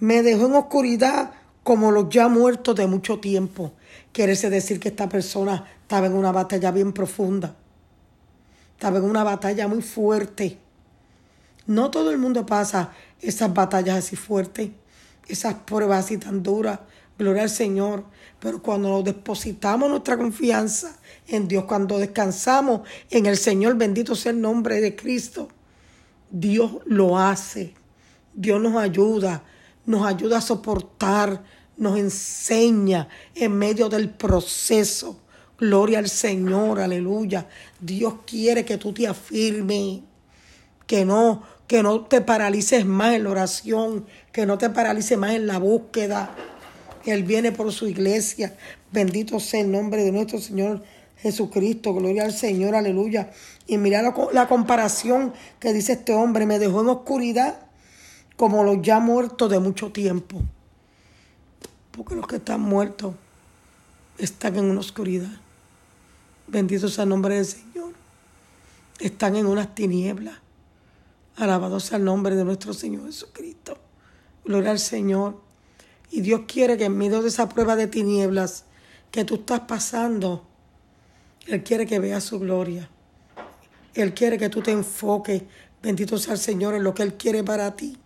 Me 0.00 0.22
dejó 0.22 0.44
en 0.44 0.56
oscuridad 0.56 1.30
como 1.62 1.90
los 1.90 2.10
ya 2.10 2.28
muertos 2.28 2.76
de 2.76 2.86
mucho 2.86 3.20
tiempo. 3.20 3.72
Quiere 4.12 4.36
decir 4.36 4.78
que 4.78 4.90
esta 4.90 5.08
persona 5.08 5.64
estaba 5.80 6.06
en 6.06 6.12
una 6.12 6.32
batalla 6.32 6.70
bien 6.70 6.92
profunda. 6.92 7.56
Estaba 8.74 8.98
en 8.98 9.04
una 9.04 9.24
batalla 9.24 9.68
muy 9.68 9.80
fuerte. 9.80 10.58
No 11.66 11.90
todo 11.90 12.10
el 12.10 12.18
mundo 12.18 12.44
pasa 12.44 12.92
esas 13.20 13.52
batallas 13.54 13.98
así 13.98 14.16
fuertes, 14.16 14.70
esas 15.28 15.54
pruebas 15.54 16.04
así 16.04 16.18
tan 16.18 16.42
duras. 16.42 16.80
Gloria 17.18 17.42
al 17.42 17.50
Señor. 17.50 18.04
Pero 18.40 18.60
cuando 18.62 19.02
depositamos 19.02 19.88
nuestra 19.88 20.16
confianza 20.16 20.98
en 21.26 21.48
Dios, 21.48 21.64
cuando 21.64 21.98
descansamos 21.98 22.82
en 23.08 23.26
el 23.26 23.36
Señor, 23.36 23.76
bendito 23.76 24.14
sea 24.14 24.32
el 24.32 24.40
nombre 24.40 24.80
de 24.80 24.94
Cristo, 24.94 25.48
Dios 26.30 26.78
lo 26.84 27.18
hace. 27.18 27.74
Dios 28.34 28.60
nos 28.60 28.76
ayuda, 28.76 29.44
nos 29.86 30.04
ayuda 30.04 30.38
a 30.38 30.42
soportar, 30.42 31.44
nos 31.76 31.98
enseña 31.98 33.08
en 33.34 33.56
medio 33.56 33.88
del 33.88 34.10
proceso. 34.10 35.20
Gloria 35.58 36.00
al 36.00 36.08
Señor, 36.08 36.80
aleluya. 36.80 37.48
Dios 37.80 38.14
quiere 38.26 38.64
que 38.64 38.76
tú 38.76 38.92
te 38.92 39.06
afirmes, 39.06 40.00
que 40.86 41.04
no 41.04 41.42
que 41.66 41.82
no 41.82 42.02
te 42.02 42.20
paralices 42.20 42.84
más 42.84 43.14
en 43.14 43.24
la 43.24 43.30
oración, 43.30 44.06
que 44.32 44.46
no 44.46 44.58
te 44.58 44.70
paralices 44.70 45.16
más 45.18 45.32
en 45.32 45.46
la 45.46 45.58
búsqueda. 45.58 46.34
Él 47.06 47.22
viene 47.22 47.52
por 47.52 47.72
su 47.72 47.86
iglesia. 47.88 48.56
Bendito 48.92 49.40
sea 49.40 49.60
el 49.60 49.70
nombre 49.70 50.04
de 50.04 50.12
nuestro 50.12 50.38
Señor 50.40 50.82
Jesucristo. 51.18 51.94
Gloria 51.94 52.24
al 52.24 52.32
Señor, 52.32 52.74
aleluya. 52.74 53.30
Y 53.66 53.78
mira 53.78 54.02
la, 54.02 54.46
comparación 54.46 55.32
que 55.58 55.72
dice 55.72 55.94
este 55.94 56.12
hombre. 56.12 56.46
Me 56.46 56.58
dejó 56.58 56.82
en 56.82 56.88
oscuridad 56.88 57.58
como 58.36 58.62
los 58.62 58.82
ya 58.82 59.00
muertos 59.00 59.50
de 59.50 59.58
mucho 59.58 59.90
tiempo. 59.90 60.42
Porque 61.92 62.14
los 62.14 62.26
que 62.26 62.36
están 62.36 62.60
muertos 62.60 63.14
están 64.18 64.56
en 64.56 64.66
una 64.66 64.80
oscuridad. 64.80 65.32
Bendito 66.46 66.88
sea 66.88 67.04
el 67.04 67.10
nombre 67.10 67.36
del 67.36 67.46
Señor. 67.46 67.92
Están 68.98 69.36
en 69.36 69.46
unas 69.46 69.74
tinieblas. 69.74 70.43
Alabado 71.36 71.80
sea 71.80 71.98
el 71.98 72.04
nombre 72.04 72.36
de 72.36 72.44
nuestro 72.44 72.72
Señor 72.72 73.06
Jesucristo. 73.06 73.78
Gloria 74.44 74.70
al 74.70 74.78
Señor. 74.78 75.40
Y 76.10 76.20
Dios 76.20 76.42
quiere 76.46 76.76
que 76.76 76.84
en 76.84 76.96
medio 76.96 77.22
de 77.22 77.28
esa 77.28 77.48
prueba 77.48 77.74
de 77.76 77.88
tinieblas 77.88 78.64
que 79.10 79.24
tú 79.24 79.36
estás 79.36 79.60
pasando, 79.60 80.46
Él 81.46 81.64
quiere 81.64 81.86
que 81.86 81.98
veas 81.98 82.24
su 82.24 82.38
gloria. 82.38 82.88
Él 83.94 84.14
quiere 84.14 84.38
que 84.38 84.48
tú 84.48 84.60
te 84.60 84.72
enfoques, 84.72 85.42
bendito 85.82 86.18
sea 86.18 86.34
el 86.34 86.38
Señor, 86.38 86.74
en 86.74 86.84
lo 86.84 86.94
que 86.94 87.02
Él 87.02 87.14
quiere 87.14 87.42
para 87.42 87.74
ti. 87.74 87.96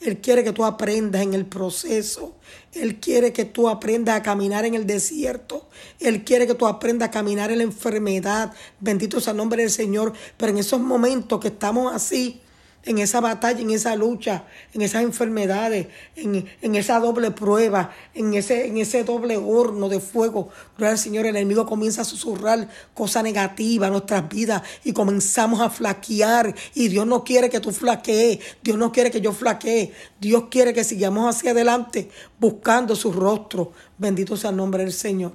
Él 0.00 0.18
quiere 0.18 0.42
que 0.42 0.52
tú 0.52 0.64
aprendas 0.64 1.22
en 1.22 1.34
el 1.34 1.44
proceso. 1.44 2.34
Él 2.72 3.00
quiere 3.00 3.32
que 3.32 3.44
tú 3.44 3.68
aprendas 3.68 4.16
a 4.16 4.22
caminar 4.22 4.64
en 4.64 4.74
el 4.74 4.86
desierto. 4.86 5.68
Él 5.98 6.24
quiere 6.24 6.46
que 6.46 6.54
tú 6.54 6.66
aprendas 6.66 7.08
a 7.08 7.12
caminar 7.12 7.50
en 7.50 7.58
la 7.58 7.64
enfermedad. 7.64 8.52
Bendito 8.80 9.20
sea 9.20 9.32
el 9.32 9.36
nombre 9.36 9.62
del 9.62 9.70
Señor. 9.70 10.14
Pero 10.38 10.52
en 10.52 10.58
esos 10.58 10.80
momentos 10.80 11.38
que 11.38 11.48
estamos 11.48 11.94
así, 11.94 12.40
en 12.84 12.98
esa 12.98 13.20
batalla, 13.20 13.60
en 13.60 13.70
esa 13.70 13.94
lucha, 13.94 14.44
en 14.72 14.80
esas 14.80 15.02
enfermedades, 15.02 15.88
en, 16.16 16.46
en, 16.62 16.74
esa 16.74 16.98
doble 16.98 17.30
prueba, 17.30 17.90
en 18.14 18.32
ese, 18.32 18.66
en 18.66 18.78
ese 18.78 19.04
doble 19.04 19.36
horno 19.36 19.88
de 19.90 20.00
fuego. 20.00 20.48
Gloria 20.76 20.92
al 20.92 20.98
Señor, 20.98 21.26
el 21.26 21.36
enemigo 21.36 21.66
comienza 21.66 22.02
a 22.02 22.04
susurrar 22.04 22.68
cosas 22.94 23.22
negativas 23.22 23.88
a 23.88 23.90
nuestras 23.90 24.28
vidas 24.28 24.62
y 24.82 24.92
comenzamos 24.92 25.60
a 25.60 25.68
flaquear. 25.68 26.54
Y 26.74 26.88
Dios 26.88 27.06
no 27.06 27.22
quiere 27.22 27.50
que 27.50 27.60
tú 27.60 27.70
flaquees, 27.70 28.40
Dios 28.62 28.78
no 28.78 28.92
quiere 28.92 29.10
que 29.10 29.20
yo 29.20 29.32
flaquee, 29.32 29.92
Dios 30.18 30.44
quiere 30.50 30.72
que 30.72 30.84
sigamos 30.84 31.36
hacia 31.36 31.50
adelante 31.50 32.10
buscando 32.38 32.96
su 32.96 33.12
rostro. 33.12 33.72
Bendito 33.98 34.38
sea 34.38 34.50
el 34.50 34.56
nombre 34.56 34.84
del 34.84 34.92
Señor. 34.92 35.34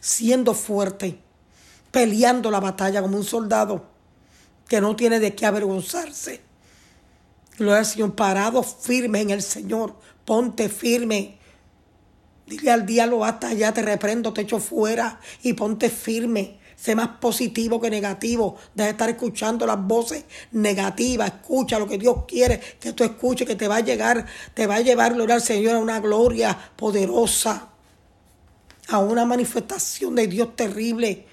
Siendo 0.00 0.54
fuerte, 0.54 1.18
peleando 1.92 2.50
la 2.50 2.58
batalla 2.58 3.00
como 3.00 3.16
un 3.16 3.24
soldado 3.24 3.86
que 4.68 4.80
no 4.80 4.96
tiene 4.96 5.20
de 5.20 5.34
qué 5.34 5.46
avergonzarse 5.46 6.47
Gloria 7.58 7.80
al 7.80 7.86
Señor, 7.86 8.14
parado 8.14 8.62
firme 8.62 9.20
en 9.20 9.30
el 9.30 9.42
Señor. 9.42 9.96
Ponte 10.24 10.68
firme. 10.68 11.38
Dile 12.46 12.70
al 12.70 12.86
diablo, 12.86 13.24
hasta 13.24 13.48
allá, 13.48 13.74
te 13.74 13.82
reprendo, 13.82 14.32
te 14.32 14.42
echo 14.42 14.60
fuera 14.60 15.20
y 15.42 15.52
ponte 15.54 15.90
firme. 15.90 16.58
Sé 16.76 16.94
más 16.94 17.08
positivo 17.20 17.80
que 17.80 17.90
negativo. 17.90 18.56
Deja 18.74 18.86
de 18.86 18.90
estar 18.92 19.10
escuchando 19.10 19.66
las 19.66 19.84
voces 19.84 20.24
negativas. 20.52 21.28
Escucha 21.28 21.78
lo 21.78 21.88
que 21.88 21.98
Dios 21.98 22.24
quiere 22.28 22.60
que 22.78 22.92
tú 22.92 23.02
escuches, 23.02 23.48
que 23.48 23.56
te 23.56 23.66
va 23.66 23.76
a 23.76 23.80
llegar, 23.80 24.24
te 24.54 24.68
va 24.68 24.76
a 24.76 24.80
llevar, 24.80 25.14
gloria 25.14 25.34
al 25.34 25.42
Señor, 25.42 25.74
a 25.74 25.80
una 25.80 25.98
gloria 25.98 26.56
poderosa, 26.76 27.70
a 28.88 28.98
una 29.00 29.24
manifestación 29.24 30.14
de 30.14 30.28
Dios 30.28 30.54
terrible. 30.54 31.26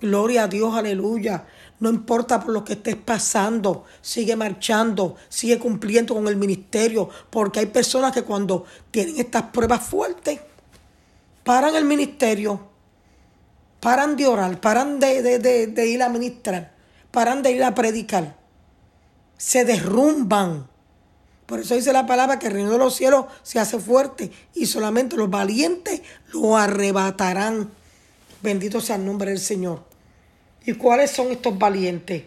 Gloria 0.00 0.44
a 0.44 0.48
Dios, 0.48 0.74
aleluya. 0.74 1.46
No 1.80 1.90
importa 1.90 2.40
por 2.40 2.52
lo 2.52 2.64
que 2.64 2.74
estés 2.74 2.96
pasando, 2.96 3.84
sigue 4.00 4.36
marchando, 4.36 5.16
sigue 5.28 5.58
cumpliendo 5.58 6.14
con 6.14 6.28
el 6.28 6.36
ministerio, 6.36 7.08
porque 7.30 7.60
hay 7.60 7.66
personas 7.66 8.12
que 8.12 8.22
cuando 8.22 8.64
tienen 8.90 9.18
estas 9.18 9.44
pruebas 9.44 9.84
fuertes, 9.84 10.40
paran 11.42 11.74
el 11.74 11.84
ministerio, 11.84 12.60
paran 13.80 14.16
de 14.16 14.26
orar, 14.26 14.60
paran 14.60 14.98
de, 15.00 15.86
ir 15.86 16.02
a 16.02 16.08
ministrar, 16.08 16.72
paran 17.10 17.42
de 17.42 17.52
ir 17.52 17.64
a 17.64 17.74
predicar, 17.74 18.36
se 19.36 19.64
derrumban. 19.64 20.68
Por 21.44 21.60
eso 21.60 21.74
dice 21.74 21.92
la 21.92 22.06
palabra 22.06 22.38
que 22.38 22.46
el 22.46 22.54
reino 22.54 22.70
de 22.70 22.78
los 22.78 22.94
cielos 22.94 23.26
se 23.42 23.58
hace 23.58 23.78
fuerte 23.78 24.30
y 24.54 24.64
solamente 24.64 25.16
los 25.16 25.28
valientes 25.28 26.00
lo 26.32 26.56
arrebatarán. 26.56 27.70
Bendito 28.40 28.80
sea 28.80 28.96
el 28.96 29.04
nombre 29.04 29.30
del 29.30 29.40
Señor. 29.40 29.93
¿Y 30.66 30.74
cuáles 30.74 31.10
son 31.10 31.30
estos 31.30 31.58
valientes? 31.58 32.24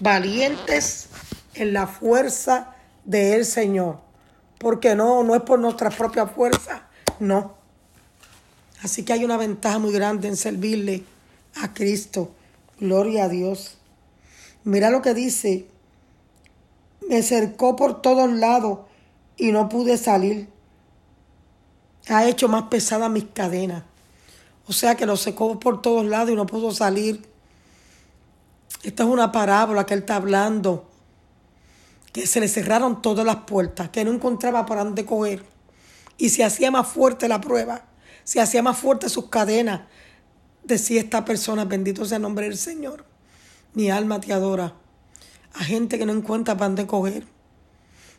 Valientes 0.00 1.08
en 1.54 1.72
la 1.72 1.86
fuerza 1.86 2.74
del 3.04 3.44
Señor. 3.44 3.98
Porque 4.58 4.94
no, 4.94 5.22
no 5.22 5.34
es 5.34 5.42
por 5.42 5.58
nuestra 5.58 5.90
propia 5.90 6.26
fuerza, 6.26 6.88
no. 7.20 7.54
Así 8.82 9.02
que 9.02 9.12
hay 9.12 9.24
una 9.24 9.36
ventaja 9.36 9.78
muy 9.78 9.92
grande 9.92 10.28
en 10.28 10.36
servirle 10.36 11.04
a 11.56 11.74
Cristo. 11.74 12.30
Gloria 12.80 13.24
a 13.24 13.28
Dios. 13.28 13.76
Mira 14.64 14.90
lo 14.90 15.02
que 15.02 15.12
dice. 15.14 15.66
Me 17.08 17.22
cercó 17.22 17.76
por 17.76 18.00
todos 18.00 18.32
lados 18.32 18.80
y 19.36 19.52
no 19.52 19.68
pude 19.68 19.98
salir. 19.98 20.48
Ha 22.08 22.26
hecho 22.26 22.48
más 22.48 22.64
pesadas 22.64 23.10
mis 23.10 23.24
cadenas. 23.24 23.84
O 24.66 24.72
sea 24.72 24.94
que 24.94 25.04
lo 25.04 25.16
secó 25.16 25.58
por 25.60 25.82
todos 25.82 26.06
lados 26.06 26.30
y 26.30 26.34
no 26.34 26.46
pudo 26.46 26.70
salir. 26.70 27.33
Esta 28.84 29.02
es 29.02 29.08
una 29.08 29.32
parábola 29.32 29.84
que 29.86 29.94
él 29.94 30.00
está 30.00 30.16
hablando, 30.16 30.88
que 32.12 32.26
se 32.26 32.38
le 32.38 32.48
cerraron 32.48 33.02
todas 33.02 33.26
las 33.26 33.36
puertas, 33.36 33.88
que 33.88 34.04
no 34.04 34.12
encontraba 34.12 34.66
para 34.66 34.84
dónde 34.84 35.04
coger. 35.04 35.44
Y 36.18 36.28
se 36.28 36.44
hacía 36.44 36.70
más 36.70 36.86
fuerte 36.86 37.26
la 37.26 37.40
prueba, 37.40 37.86
se 38.22 38.40
hacía 38.40 38.62
más 38.62 38.78
fuerte 38.78 39.08
sus 39.08 39.28
cadenas. 39.30 39.82
Decía 40.62 41.00
esta 41.00 41.24
persona, 41.24 41.64
bendito 41.64 42.04
sea 42.04 42.16
el 42.16 42.22
nombre 42.22 42.44
del 42.46 42.56
Señor. 42.56 43.04
Mi 43.72 43.90
alma 43.90 44.20
te 44.20 44.32
adora. 44.32 44.74
A 45.54 45.64
gente 45.64 45.98
que 45.98 46.06
no 46.06 46.12
encuentra 46.12 46.54
para 46.54 46.68
dónde 46.68 46.86
coger 46.86 47.26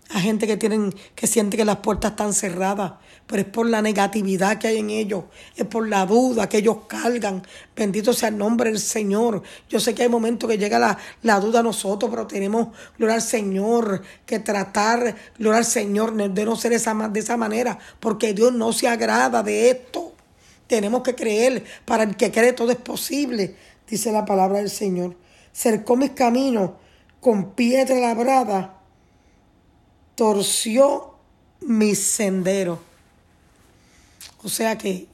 a 0.09 0.19
gente 0.19 0.47
que 0.47 0.57
tienen, 0.57 0.93
que 1.15 1.27
siente 1.27 1.57
que 1.57 1.65
las 1.65 1.77
puertas 1.77 2.11
están 2.11 2.33
cerradas, 2.33 2.93
pero 3.27 3.41
es 3.41 3.47
por 3.47 3.67
la 3.67 3.81
negatividad 3.81 4.57
que 4.57 4.67
hay 4.67 4.77
en 4.77 4.89
ellos, 4.89 5.23
es 5.55 5.65
por 5.65 5.87
la 5.87 6.05
duda 6.05 6.47
que 6.47 6.57
ellos 6.57 6.77
cargan. 6.87 7.43
Bendito 7.75 8.13
sea 8.13 8.29
el 8.29 8.37
nombre 8.37 8.69
del 8.69 8.79
Señor. 8.79 9.41
Yo 9.67 9.79
sé 9.79 9.95
que 9.95 10.03
hay 10.03 10.09
momentos 10.09 10.49
que 10.49 10.57
llega 10.57 10.77
la, 10.77 10.97
la 11.23 11.39
duda 11.39 11.61
a 11.61 11.63
nosotros, 11.63 12.11
pero 12.11 12.27
tenemos, 12.27 12.69
gloria 12.97 13.15
al 13.15 13.21
Señor, 13.21 14.03
que 14.25 14.39
tratar, 14.39 15.15
gloria 15.37 15.59
al 15.59 15.65
Señor, 15.65 16.13
de 16.13 16.45
no 16.45 16.55
ser 16.55 16.73
esa, 16.73 16.93
de 16.93 17.19
esa 17.19 17.37
manera, 17.37 17.79
porque 17.99 18.33
Dios 18.33 18.53
no 18.53 18.73
se 18.73 18.87
agrada 18.87 19.41
de 19.41 19.71
esto. 19.71 20.13
Tenemos 20.67 21.03
que 21.03 21.15
creer, 21.15 21.63
para 21.85 22.03
el 22.03 22.15
que 22.15 22.31
cree 22.31 22.53
todo 22.53 22.71
es 22.71 22.77
posible, 22.77 23.55
dice 23.87 24.11
la 24.11 24.25
palabra 24.25 24.59
del 24.59 24.69
Señor. 24.69 25.15
Cercó 25.51 25.95
mis 25.95 26.11
caminos 26.11 26.71
con 27.19 27.51
piedra 27.51 27.95
labrada 27.95 28.75
torció 30.15 31.15
mi 31.61 31.93
sendero. 31.95 32.94
O 34.45 34.49
sea 34.49 34.77
que 34.77 35.07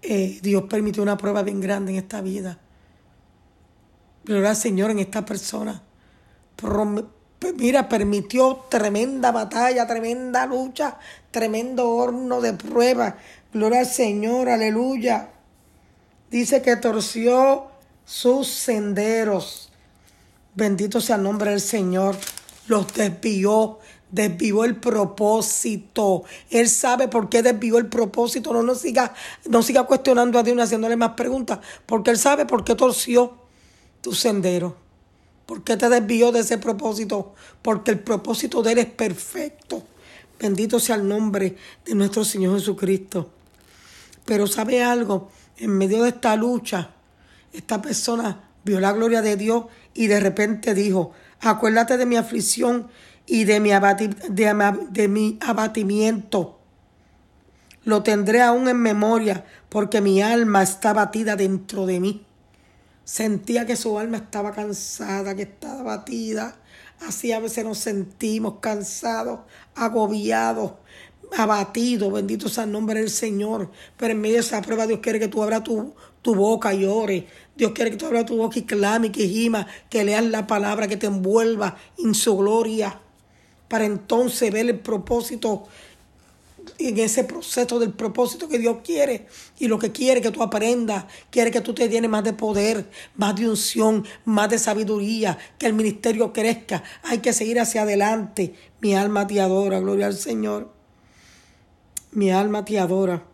eh, 0.00 0.38
Dios 0.40 0.62
permitió 0.70 1.02
una 1.02 1.16
prueba 1.16 1.42
bien 1.42 1.60
grande 1.60 1.90
en 1.90 1.98
esta 1.98 2.20
vida. 2.20 2.56
Gloria 4.24 4.50
al 4.50 4.56
Señor 4.56 4.92
en 4.92 5.00
esta 5.00 5.24
persona. 5.24 5.82
Mira, 7.56 7.88
permitió 7.88 8.64
tremenda 8.70 9.32
batalla, 9.32 9.88
tremenda 9.88 10.46
lucha, 10.46 10.98
tremendo 11.32 11.90
horno 11.90 12.40
de 12.40 12.52
prueba. 12.52 13.16
Gloria 13.52 13.80
al 13.80 13.86
Señor, 13.86 14.50
aleluya. 14.50 15.30
Dice 16.30 16.62
que 16.62 16.76
torció 16.76 17.66
sus 18.04 18.46
senderos. 18.46 19.72
Bendito 20.54 21.00
sea 21.00 21.16
el 21.16 21.24
nombre 21.24 21.50
del 21.50 21.60
Señor 21.60 22.16
los 22.68 22.92
desvió, 22.92 23.78
desvió 24.16 24.64
el 24.64 24.76
propósito. 24.76 26.24
Él 26.50 26.68
sabe 26.68 27.06
por 27.06 27.28
qué 27.28 27.42
desvió 27.42 27.78
el 27.78 27.86
propósito. 27.86 28.52
No 28.52 28.62
nos 28.62 28.80
siga, 28.80 29.14
no 29.48 29.62
siga 29.62 29.84
cuestionando 29.84 30.38
a 30.38 30.42
Dios 30.42 30.56
ni 30.56 30.62
haciéndole 30.62 30.96
más 30.96 31.10
preguntas, 31.10 31.60
porque 31.84 32.10
Él 32.10 32.18
sabe 32.18 32.46
por 32.46 32.64
qué 32.64 32.74
torció 32.74 33.34
tu 34.00 34.12
sendero. 34.12 34.76
¿Por 35.44 35.62
qué 35.62 35.76
te 35.76 35.88
desvió 35.88 36.32
de 36.32 36.40
ese 36.40 36.58
propósito? 36.58 37.34
Porque 37.62 37.92
el 37.92 38.00
propósito 38.00 38.62
de 38.62 38.72
Él 38.72 38.78
es 38.78 38.86
perfecto. 38.86 39.84
Bendito 40.40 40.80
sea 40.80 40.96
el 40.96 41.06
nombre 41.06 41.56
de 41.84 41.94
nuestro 41.94 42.24
Señor 42.24 42.58
Jesucristo. 42.58 43.30
Pero 44.24 44.48
sabe 44.48 44.82
algo, 44.82 45.30
en 45.56 45.70
medio 45.70 46.02
de 46.02 46.08
esta 46.08 46.34
lucha, 46.34 46.90
esta 47.52 47.80
persona 47.80 48.48
vio 48.64 48.80
la 48.80 48.92
gloria 48.92 49.22
de 49.22 49.36
Dios 49.36 49.66
y 49.94 50.08
de 50.08 50.18
repente 50.18 50.74
dijo, 50.74 51.12
Acuérdate 51.40 51.96
de 51.96 52.06
mi 52.06 52.16
aflicción 52.16 52.88
y 53.26 53.44
de 53.44 53.60
mi, 53.60 53.70
de 53.70 55.08
mi 55.08 55.38
abatimiento. 55.40 56.58
Lo 57.84 58.02
tendré 58.02 58.42
aún 58.42 58.68
en 58.68 58.78
memoria 58.78 59.44
porque 59.68 60.00
mi 60.00 60.20
alma 60.20 60.62
está 60.62 60.92
batida 60.92 61.36
dentro 61.36 61.86
de 61.86 62.00
mí. 62.00 62.26
Sentía 63.04 63.66
que 63.66 63.76
su 63.76 63.98
alma 63.98 64.16
estaba 64.16 64.50
cansada, 64.50 65.36
que 65.36 65.42
estaba 65.42 65.82
batida. 65.84 66.56
Así 67.06 67.30
a 67.30 67.38
veces 67.38 67.64
nos 67.64 67.78
sentimos 67.78 68.54
cansados, 68.60 69.40
agobiados, 69.76 70.72
abatidos. 71.36 72.12
Bendito 72.12 72.48
sea 72.48 72.64
el 72.64 72.72
nombre 72.72 72.98
del 72.98 73.10
Señor. 73.10 73.70
Pero 73.96 74.12
en 74.12 74.20
medio 74.20 74.34
de 74.34 74.40
esa 74.40 74.60
prueba 74.62 74.88
Dios 74.88 74.98
quiere 75.00 75.20
que 75.20 75.28
tú 75.28 75.40
abras 75.42 75.62
tu, 75.62 75.94
tu 76.22 76.34
boca 76.34 76.74
y 76.74 76.84
ores. 76.84 77.24
Dios 77.56 77.70
quiere 77.70 77.92
que 77.92 77.96
tú 77.96 78.06
abras 78.06 78.26
tu 78.26 78.36
boca 78.36 78.58
y 78.58 78.62
clame, 78.62 79.12
que 79.12 79.28
gima, 79.28 79.68
que 79.88 80.02
leas 80.02 80.24
la 80.24 80.48
palabra, 80.48 80.88
que 80.88 80.96
te 80.96 81.06
envuelva 81.06 81.76
en 81.98 82.14
su 82.14 82.36
gloria, 82.36 83.00
para 83.68 83.84
entonces 83.84 84.52
ver 84.52 84.66
el 84.66 84.78
propósito, 84.78 85.64
en 86.78 86.98
ese 86.98 87.24
proceso 87.24 87.78
del 87.78 87.92
propósito 87.92 88.48
que 88.48 88.58
Dios 88.58 88.78
quiere 88.84 89.26
y 89.58 89.68
lo 89.68 89.78
que 89.78 89.92
quiere 89.92 90.20
que 90.20 90.30
tú 90.30 90.42
aprendas, 90.42 91.04
quiere 91.30 91.50
que 91.50 91.60
tú 91.60 91.74
te 91.74 91.88
llenes 91.88 92.10
más 92.10 92.24
de 92.24 92.32
poder, 92.32 92.88
más 93.16 93.36
de 93.36 93.48
unción, 93.48 94.04
más 94.24 94.50
de 94.50 94.58
sabiduría, 94.58 95.38
que 95.58 95.66
el 95.66 95.74
ministerio 95.74 96.32
crezca. 96.32 96.82
Hay 97.02 97.18
que 97.18 97.32
seguir 97.32 97.60
hacia 97.60 97.82
adelante. 97.82 98.54
Mi 98.80 98.94
alma 98.94 99.26
te 99.26 99.40
adora, 99.40 99.80
gloria 99.80 100.06
al 100.06 100.14
Señor. 100.14 100.72
Mi 102.12 102.30
alma 102.30 102.64
te 102.64 102.78
adora. 102.78 103.24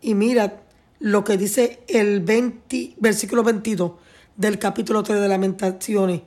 Y 0.00 0.14
mira, 0.14 0.62
lo 0.98 1.24
que 1.24 1.36
dice 1.36 1.82
el 1.88 2.20
20, 2.20 2.94
versículo 2.98 3.42
22 3.42 3.92
del 4.36 4.58
capítulo 4.58 5.02
3 5.02 5.20
de 5.20 5.28
Lamentaciones. 5.28 6.22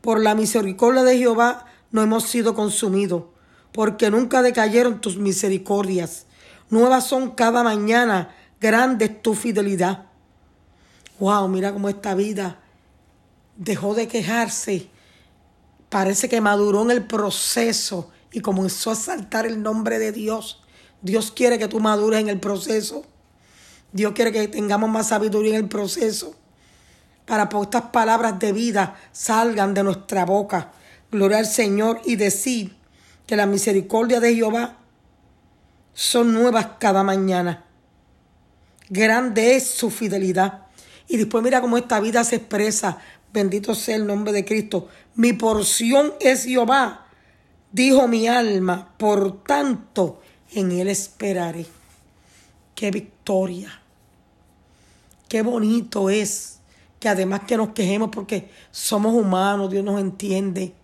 Por 0.00 0.20
la 0.20 0.34
misericordia 0.34 1.02
de 1.02 1.18
Jehová 1.18 1.66
no 1.96 2.02
hemos 2.02 2.24
sido 2.24 2.54
consumidos, 2.54 3.24
porque 3.72 4.10
nunca 4.10 4.42
decayeron 4.42 5.00
tus 5.00 5.16
misericordias. 5.16 6.26
Nuevas 6.68 7.06
son 7.06 7.30
cada 7.30 7.62
mañana, 7.62 8.34
grande 8.60 9.06
es 9.06 9.22
tu 9.22 9.34
fidelidad. 9.34 10.04
Wow, 11.18 11.48
mira 11.48 11.72
cómo 11.72 11.88
esta 11.88 12.14
vida 12.14 12.60
dejó 13.56 13.94
de 13.94 14.08
quejarse. 14.08 14.90
Parece 15.88 16.28
que 16.28 16.42
maduró 16.42 16.82
en 16.82 16.90
el 16.90 17.06
proceso 17.06 18.10
y 18.30 18.40
comenzó 18.40 18.90
a 18.90 18.94
saltar 18.94 19.46
el 19.46 19.62
nombre 19.62 19.98
de 19.98 20.12
Dios. 20.12 20.62
Dios 21.00 21.32
quiere 21.32 21.58
que 21.58 21.66
tú 21.66 21.80
madures 21.80 22.20
en 22.20 22.28
el 22.28 22.40
proceso. 22.40 23.06
Dios 23.90 24.12
quiere 24.12 24.32
que 24.32 24.48
tengamos 24.48 24.90
más 24.90 25.08
sabiduría 25.08 25.56
en 25.56 25.64
el 25.64 25.68
proceso 25.70 26.34
para 27.24 27.48
que 27.48 27.58
estas 27.58 27.84
palabras 27.84 28.38
de 28.38 28.52
vida 28.52 28.96
salgan 29.12 29.72
de 29.72 29.82
nuestra 29.82 30.26
boca. 30.26 30.72
Gloria 31.10 31.38
al 31.38 31.46
Señor 31.46 32.00
y 32.04 32.16
decir 32.16 32.76
que 33.26 33.36
la 33.36 33.46
misericordia 33.46 34.20
de 34.20 34.34
Jehová 34.34 34.78
son 35.94 36.32
nuevas 36.32 36.68
cada 36.78 37.02
mañana. 37.02 37.64
Grande 38.88 39.56
es 39.56 39.66
su 39.66 39.90
fidelidad. 39.90 40.66
Y 41.08 41.16
después 41.16 41.42
mira 41.42 41.60
cómo 41.60 41.78
esta 41.78 42.00
vida 42.00 42.22
se 42.24 42.36
expresa. 42.36 42.98
Bendito 43.32 43.74
sea 43.74 43.96
el 43.96 44.06
nombre 44.06 44.32
de 44.32 44.44
Cristo. 44.44 44.88
Mi 45.14 45.32
porción 45.32 46.12
es 46.20 46.44
Jehová, 46.44 47.06
dijo 47.72 48.06
mi 48.08 48.28
alma, 48.28 48.94
por 48.98 49.42
tanto 49.42 50.20
en 50.52 50.72
él 50.72 50.88
esperaré. 50.88 51.66
Qué 52.74 52.90
victoria. 52.90 53.80
Qué 55.28 55.42
bonito 55.42 56.10
es 56.10 56.58
que 57.00 57.08
además 57.08 57.40
que 57.46 57.56
nos 57.56 57.70
quejemos 57.70 58.10
porque 58.10 58.50
somos 58.70 59.14
humanos, 59.14 59.70
Dios 59.70 59.84
nos 59.84 60.00
entiende. 60.00 60.74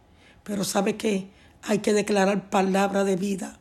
Pero 0.44 0.64
sabe 0.64 0.96
que 0.96 1.31
hay 1.62 1.78
que 1.78 1.92
declarar 1.92 2.50
palabra 2.50 3.05
de 3.05 3.16
vida. 3.16 3.59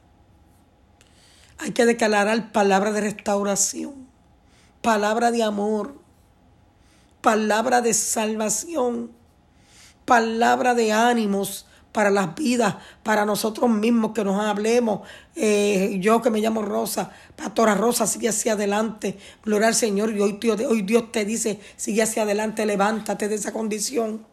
Hay 1.59 1.71
que 1.71 1.85
declarar 1.85 2.51
palabra 2.51 2.91
de 2.91 3.01
restauración, 3.01 4.07
palabra 4.81 5.31
de 5.31 5.43
amor, 5.43 5.95
palabra 7.21 7.81
de 7.81 7.93
salvación, 7.93 9.11
palabra 10.05 10.73
de 10.73 10.91
ánimos, 10.91 11.67
para 11.91 12.09
las 12.09 12.35
vidas, 12.35 12.75
para 13.03 13.25
nosotros 13.25 13.69
mismos 13.69 14.11
que 14.13 14.23
nos 14.23 14.39
hablemos. 14.41 15.01
Eh, 15.35 15.97
yo 15.99 16.21
que 16.21 16.29
me 16.29 16.39
llamo 16.39 16.61
Rosa, 16.61 17.11
Pastora 17.35 17.75
Rosa, 17.75 18.07
sigue 18.07 18.29
hacia 18.29 18.53
adelante, 18.53 19.17
gloria 19.43 19.67
al 19.67 19.75
Señor. 19.75 20.15
Y 20.15 20.21
hoy, 20.21 20.39
hoy 20.67 20.81
Dios 20.83 21.11
te 21.11 21.25
dice, 21.25 21.59
sigue 21.75 22.01
hacia 22.01 22.23
adelante, 22.23 22.65
levántate 22.65 23.27
de 23.27 23.35
esa 23.35 23.51
condición. 23.51 24.25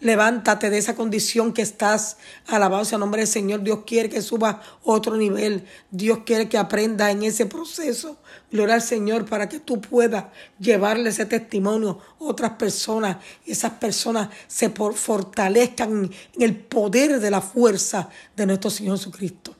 Levántate 0.00 0.70
de 0.70 0.78
esa 0.78 0.94
condición 0.94 1.52
que 1.52 1.62
estás. 1.62 2.18
Alabado 2.46 2.84
sea 2.84 2.96
el 2.96 3.00
nombre 3.00 3.22
del 3.22 3.28
Señor. 3.28 3.62
Dios 3.62 3.80
quiere 3.84 4.08
que 4.08 4.22
suba 4.22 4.62
otro 4.84 5.16
nivel. 5.16 5.66
Dios 5.90 6.20
quiere 6.24 6.48
que 6.48 6.56
aprendas 6.56 7.10
en 7.10 7.24
ese 7.24 7.46
proceso. 7.46 8.16
Gloria 8.50 8.76
al 8.76 8.82
Señor 8.82 9.26
para 9.26 9.48
que 9.48 9.58
tú 9.58 9.80
puedas 9.80 10.26
llevarle 10.58 11.10
ese 11.10 11.26
testimonio 11.26 11.98
a 12.20 12.24
otras 12.24 12.52
personas 12.52 13.18
esas 13.46 13.72
personas 13.72 14.28
se 14.46 14.70
fortalezcan 14.70 16.10
en 16.34 16.42
el 16.42 16.56
poder 16.56 17.20
de 17.20 17.30
la 17.30 17.40
fuerza 17.40 18.08
de 18.36 18.46
nuestro 18.46 18.70
Señor 18.70 18.98
Jesucristo. 18.98 19.56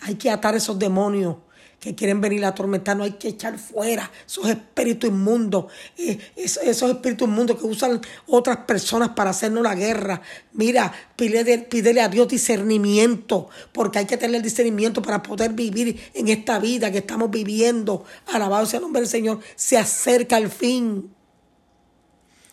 Hay 0.00 0.16
que 0.16 0.30
atar 0.30 0.54
esos 0.54 0.78
demonios 0.78 1.36
que 1.80 1.94
quieren 1.94 2.20
venir 2.20 2.44
a 2.44 2.48
atormentar, 2.48 2.96
no 2.96 3.04
hay 3.04 3.12
que 3.12 3.28
echar 3.28 3.58
fuera 3.58 4.10
esos 4.26 4.48
espíritus 4.48 5.10
inmundos, 5.10 5.66
eh, 5.98 6.18
esos, 6.34 6.90
espíritus 6.90 7.28
inmundos 7.28 7.58
que 7.58 7.66
usan 7.66 8.00
otras 8.26 8.58
personas 8.58 9.10
para 9.10 9.30
hacernos 9.30 9.62
la 9.62 9.74
guerra. 9.74 10.22
Mira, 10.52 10.92
pídele, 11.16 11.58
pídele 11.58 12.00
a 12.00 12.08
Dios 12.08 12.28
discernimiento, 12.28 13.48
porque 13.72 13.98
hay 14.00 14.06
que 14.06 14.16
tener 14.16 14.42
discernimiento 14.42 15.02
para 15.02 15.22
poder 15.22 15.52
vivir 15.52 16.00
en 16.14 16.28
esta 16.28 16.58
vida 16.58 16.90
que 16.90 16.98
estamos 16.98 17.30
viviendo. 17.30 18.04
Alabado 18.32 18.66
sea 18.66 18.78
el 18.78 18.82
nombre 18.82 19.02
del 19.02 19.10
Señor, 19.10 19.40
se 19.54 19.76
acerca 19.76 20.38
el 20.38 20.50
fin. 20.50 21.10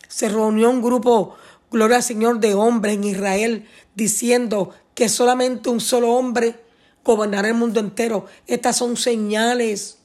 se 0.06 0.28
reunió 0.28 0.70
un 0.70 0.80
grupo, 0.80 1.34
gloria 1.72 1.96
al 1.96 2.02
Señor, 2.04 2.38
de 2.38 2.54
hombres 2.54 2.94
en 2.94 3.04
Israel 3.04 3.66
diciendo 3.96 4.70
que 4.94 5.08
solamente 5.08 5.70
un 5.70 5.80
solo 5.80 6.12
hombre 6.12 6.63
gobernará 7.04 7.48
el 7.48 7.54
mundo 7.54 7.80
entero. 7.80 8.26
Estas 8.46 8.76
son 8.76 8.96
señales 8.96 9.98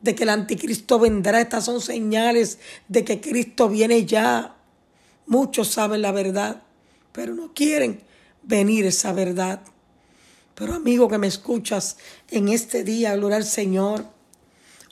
de 0.00 0.14
que 0.14 0.24
el 0.24 0.28
anticristo 0.28 0.98
vendrá. 0.98 1.40
Estas 1.40 1.64
son 1.64 1.80
señales 1.80 2.58
de 2.88 3.04
que 3.04 3.20
Cristo 3.20 3.68
viene 3.68 4.04
ya. 4.06 4.56
Muchos 5.26 5.68
saben 5.68 6.02
la 6.02 6.12
verdad, 6.12 6.62
pero 7.12 7.34
no 7.34 7.52
quieren 7.54 8.02
venir 8.42 8.86
esa 8.86 9.12
verdad. 9.12 9.60
Pero 10.54 10.74
amigo 10.74 11.08
que 11.08 11.18
me 11.18 11.26
escuchas 11.26 11.96
en 12.30 12.48
este 12.48 12.82
día, 12.84 13.14
gloria 13.16 13.36
al 13.36 13.44
Señor, 13.44 14.06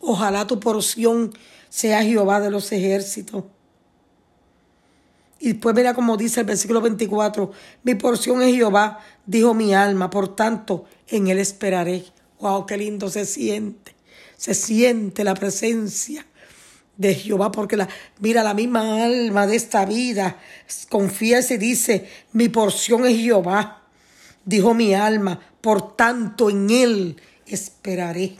ojalá 0.00 0.46
tu 0.46 0.60
porción 0.60 1.32
sea 1.68 2.02
Jehová 2.02 2.40
de 2.40 2.50
los 2.50 2.70
ejércitos. 2.72 3.44
Y 5.38 5.52
después 5.52 5.74
mira 5.74 5.94
como 5.94 6.16
dice 6.16 6.40
el 6.40 6.46
versículo 6.46 6.80
24, 6.80 7.50
mi 7.82 7.94
porción 7.94 8.42
es 8.42 8.54
Jehová, 8.54 9.00
dijo 9.26 9.54
mi 9.54 9.74
alma, 9.74 10.08
por 10.10 10.34
tanto 10.34 10.84
en 11.08 11.28
él 11.28 11.38
esperaré. 11.38 12.04
Wow, 12.40 12.66
qué 12.66 12.76
lindo 12.76 13.10
se 13.10 13.24
siente. 13.26 13.94
Se 14.36 14.54
siente 14.54 15.24
la 15.24 15.34
presencia 15.34 16.26
de 16.96 17.14
Jehová, 17.14 17.52
porque 17.52 17.76
la, 17.76 17.88
mira, 18.20 18.42
la 18.42 18.54
misma 18.54 19.04
alma 19.04 19.46
de 19.46 19.56
esta 19.56 19.84
vida 19.84 20.38
confiesa 20.88 21.54
y 21.54 21.58
dice, 21.58 22.08
mi 22.32 22.48
porción 22.48 23.06
es 23.06 23.18
Jehová, 23.18 23.82
dijo 24.44 24.74
mi 24.74 24.94
alma, 24.94 25.40
por 25.60 25.96
tanto 25.96 26.48
en 26.50 26.70
Él 26.70 27.16
esperaré. 27.46 28.36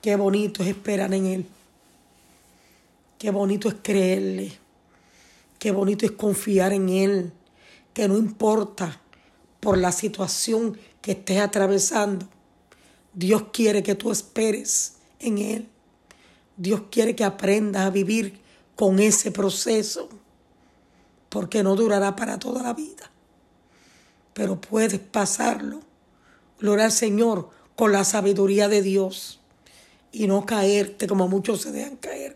Qué 0.00 0.16
bonito 0.16 0.62
es 0.62 0.70
esperar 0.70 1.12
en 1.12 1.26
Él. 1.26 1.46
Qué 3.18 3.30
bonito 3.30 3.68
es 3.68 3.76
creerle. 3.82 4.59
Qué 5.60 5.70
bonito 5.70 6.04
es 6.04 6.12
confiar 6.12 6.72
en 6.72 6.88
Él. 6.88 7.32
Que 7.94 8.08
no 8.08 8.18
importa 8.18 9.00
por 9.60 9.78
la 9.78 9.92
situación 9.92 10.76
que 11.00 11.12
estés 11.12 11.38
atravesando. 11.38 12.26
Dios 13.12 13.44
quiere 13.52 13.84
que 13.84 13.94
tú 13.94 14.10
esperes 14.10 14.94
en 15.18 15.38
Él. 15.38 15.68
Dios 16.56 16.82
quiere 16.90 17.14
que 17.14 17.24
aprendas 17.24 17.86
a 17.86 17.90
vivir 17.90 18.40
con 18.74 18.98
ese 18.98 19.30
proceso, 19.30 20.08
porque 21.28 21.62
no 21.62 21.76
durará 21.76 22.16
para 22.16 22.38
toda 22.38 22.62
la 22.62 22.72
vida. 22.72 23.10
Pero 24.32 24.60
puedes 24.60 24.98
pasarlo, 24.98 25.80
gloria 26.58 26.86
al 26.86 26.92
Señor, 26.92 27.50
con 27.76 27.92
la 27.92 28.04
sabiduría 28.04 28.68
de 28.68 28.82
Dios 28.82 29.40
y 30.12 30.26
no 30.26 30.46
caerte 30.46 31.06
como 31.06 31.28
muchos 31.28 31.62
se 31.62 31.72
dejan 31.72 31.96
caer. 31.96 32.34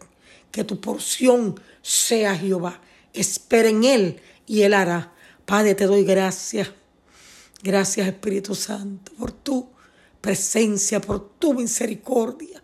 Que 0.51 0.65
tu 0.65 0.81
porción 0.81 1.61
sea 1.83 2.37
Jehová. 2.37 2.81
Espera 3.15 3.69
en 3.69 3.85
Él 3.85 4.21
y 4.47 4.63
Él 4.63 4.75
hará. 4.75 5.13
Padre, 5.47 5.75
te 5.75 5.87
doy 5.87 6.05
gracias. 6.05 6.71
Gracias 7.63 8.07
Espíritu 8.07 8.55
Santo 8.55 9.13
por 9.19 9.33
tu 9.33 9.71
presencia, 10.21 11.01
por 11.01 11.31
tu 11.39 11.55
misericordia 11.55 12.64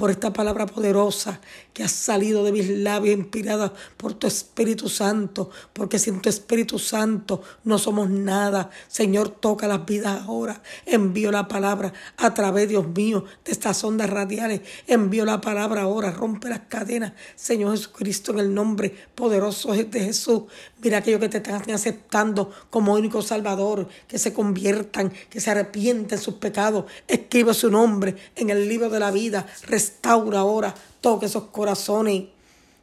por 0.00 0.10
esta 0.10 0.32
palabra 0.32 0.64
poderosa 0.64 1.42
que 1.74 1.84
ha 1.84 1.88
salido 1.88 2.42
de 2.42 2.52
mis 2.52 2.70
labios, 2.70 3.18
inspirada 3.18 3.70
por 3.98 4.14
tu 4.14 4.26
Espíritu 4.26 4.88
Santo, 4.88 5.50
porque 5.74 5.98
sin 5.98 6.22
tu 6.22 6.30
Espíritu 6.30 6.78
Santo 6.78 7.42
no 7.64 7.76
somos 7.76 8.08
nada. 8.08 8.70
Señor, 8.88 9.28
toca 9.28 9.68
las 9.68 9.84
vidas 9.84 10.22
ahora. 10.22 10.62
Envío 10.86 11.30
la 11.30 11.48
palabra 11.48 11.92
a 12.16 12.32
través, 12.32 12.70
Dios 12.70 12.88
mío, 12.88 13.26
de 13.44 13.52
estas 13.52 13.84
ondas 13.84 14.08
radiales. 14.08 14.62
Envío 14.86 15.26
la 15.26 15.42
palabra 15.42 15.82
ahora, 15.82 16.12
rompe 16.12 16.48
las 16.48 16.60
cadenas. 16.60 17.12
Señor 17.36 17.72
Jesucristo, 17.72 18.32
en 18.32 18.38
el 18.38 18.54
nombre 18.54 18.94
poderoso 19.14 19.74
de 19.74 20.00
Jesús. 20.00 20.44
Mira 20.82 20.98
aquellos 20.98 21.20
que 21.20 21.28
te 21.28 21.38
están 21.38 21.70
aceptando 21.70 22.50
como 22.70 22.94
único 22.94 23.22
Salvador, 23.22 23.88
que 24.08 24.18
se 24.18 24.32
conviertan, 24.32 25.12
que 25.28 25.40
se 25.40 25.50
arrepienten 25.50 26.18
sus 26.18 26.34
pecados. 26.34 26.86
Escribe 27.06 27.52
su 27.52 27.70
nombre 27.70 28.16
en 28.36 28.50
el 28.50 28.68
libro 28.68 28.88
de 28.88 29.00
la 29.00 29.10
vida. 29.10 29.46
Restaura 29.66 30.40
ahora, 30.40 30.74
toque 31.00 31.26
esos 31.26 31.44
corazones. 31.44 32.24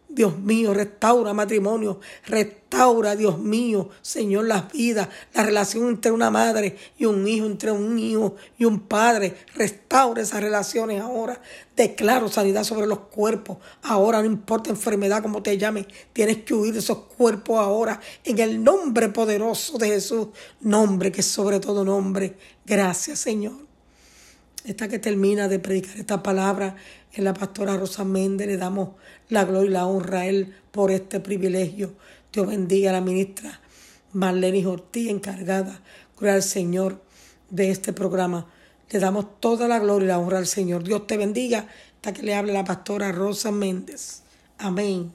Dios 0.09 0.39
mío, 0.39 0.73
restaura 0.73 1.33
matrimonio, 1.33 1.99
restaura, 2.25 3.15
Dios 3.15 3.39
mío, 3.39 3.89
Señor, 4.01 4.45
las 4.45 4.71
vidas, 4.71 5.09
la 5.33 5.43
relación 5.43 5.89
entre 5.89 6.11
una 6.11 6.31
madre 6.31 6.77
y 6.97 7.05
un 7.05 7.27
hijo, 7.27 7.45
entre 7.45 7.71
un 7.71 7.99
hijo 7.99 8.35
y 8.57 8.63
un 8.63 8.79
padre. 8.79 9.35
Restaura 9.53 10.21
esas 10.21 10.41
relaciones 10.41 11.01
ahora. 11.01 11.41
Declaro 11.75 12.29
sanidad 12.29 12.63
sobre 12.63 12.87
los 12.87 12.99
cuerpos. 12.99 13.57
Ahora, 13.83 14.19
no 14.19 14.25
importa 14.25 14.69
enfermedad 14.69 15.21
como 15.21 15.43
te 15.43 15.57
llame, 15.57 15.85
tienes 16.13 16.37
que 16.43 16.53
huir 16.53 16.73
de 16.73 16.79
esos 16.79 16.99
cuerpos 16.99 17.59
ahora. 17.59 17.99
En 18.23 18.39
el 18.39 18.63
nombre 18.63 19.09
poderoso 19.09 19.77
de 19.77 19.87
Jesús, 19.89 20.29
nombre 20.61 21.11
que 21.11 21.19
es 21.21 21.27
sobre 21.27 21.59
todo 21.59 21.83
nombre. 21.83 22.37
Gracias, 22.65 23.19
Señor 23.19 23.66
esta 24.65 24.87
que 24.87 24.99
termina 24.99 25.47
de 25.47 25.59
predicar 25.59 25.97
esta 25.97 26.23
palabra 26.23 26.75
en 27.13 27.23
la 27.23 27.33
pastora 27.33 27.77
Rosa 27.77 28.03
Méndez. 28.03 28.47
Le 28.47 28.57
damos 28.57 28.89
la 29.29 29.45
gloria 29.45 29.69
y 29.69 29.73
la 29.73 29.85
honra 29.85 30.21
a 30.21 30.25
él 30.27 30.55
por 30.71 30.91
este 30.91 31.19
privilegio. 31.19 31.93
Dios 32.31 32.47
bendiga 32.47 32.89
a 32.89 32.93
la 32.93 33.01
ministra 33.01 33.59
Marlene 34.13 34.65
Ortiz, 34.65 35.09
encargada, 35.09 35.81
gloria 36.17 36.35
al 36.35 36.43
Señor, 36.43 37.01
de 37.49 37.71
este 37.71 37.93
programa. 37.93 38.47
Le 38.89 38.99
damos 38.99 39.39
toda 39.39 39.67
la 39.67 39.79
gloria 39.79 40.05
y 40.05 40.07
la 40.09 40.19
honra 40.19 40.37
al 40.37 40.47
Señor. 40.47 40.83
Dios 40.83 41.07
te 41.07 41.17
bendiga. 41.17 41.67
Hasta 41.95 42.13
que 42.13 42.23
le 42.23 42.35
hable 42.35 42.53
la 42.53 42.63
pastora 42.63 43.11
Rosa 43.11 43.51
Méndez. 43.51 44.21
Amén. 44.57 45.11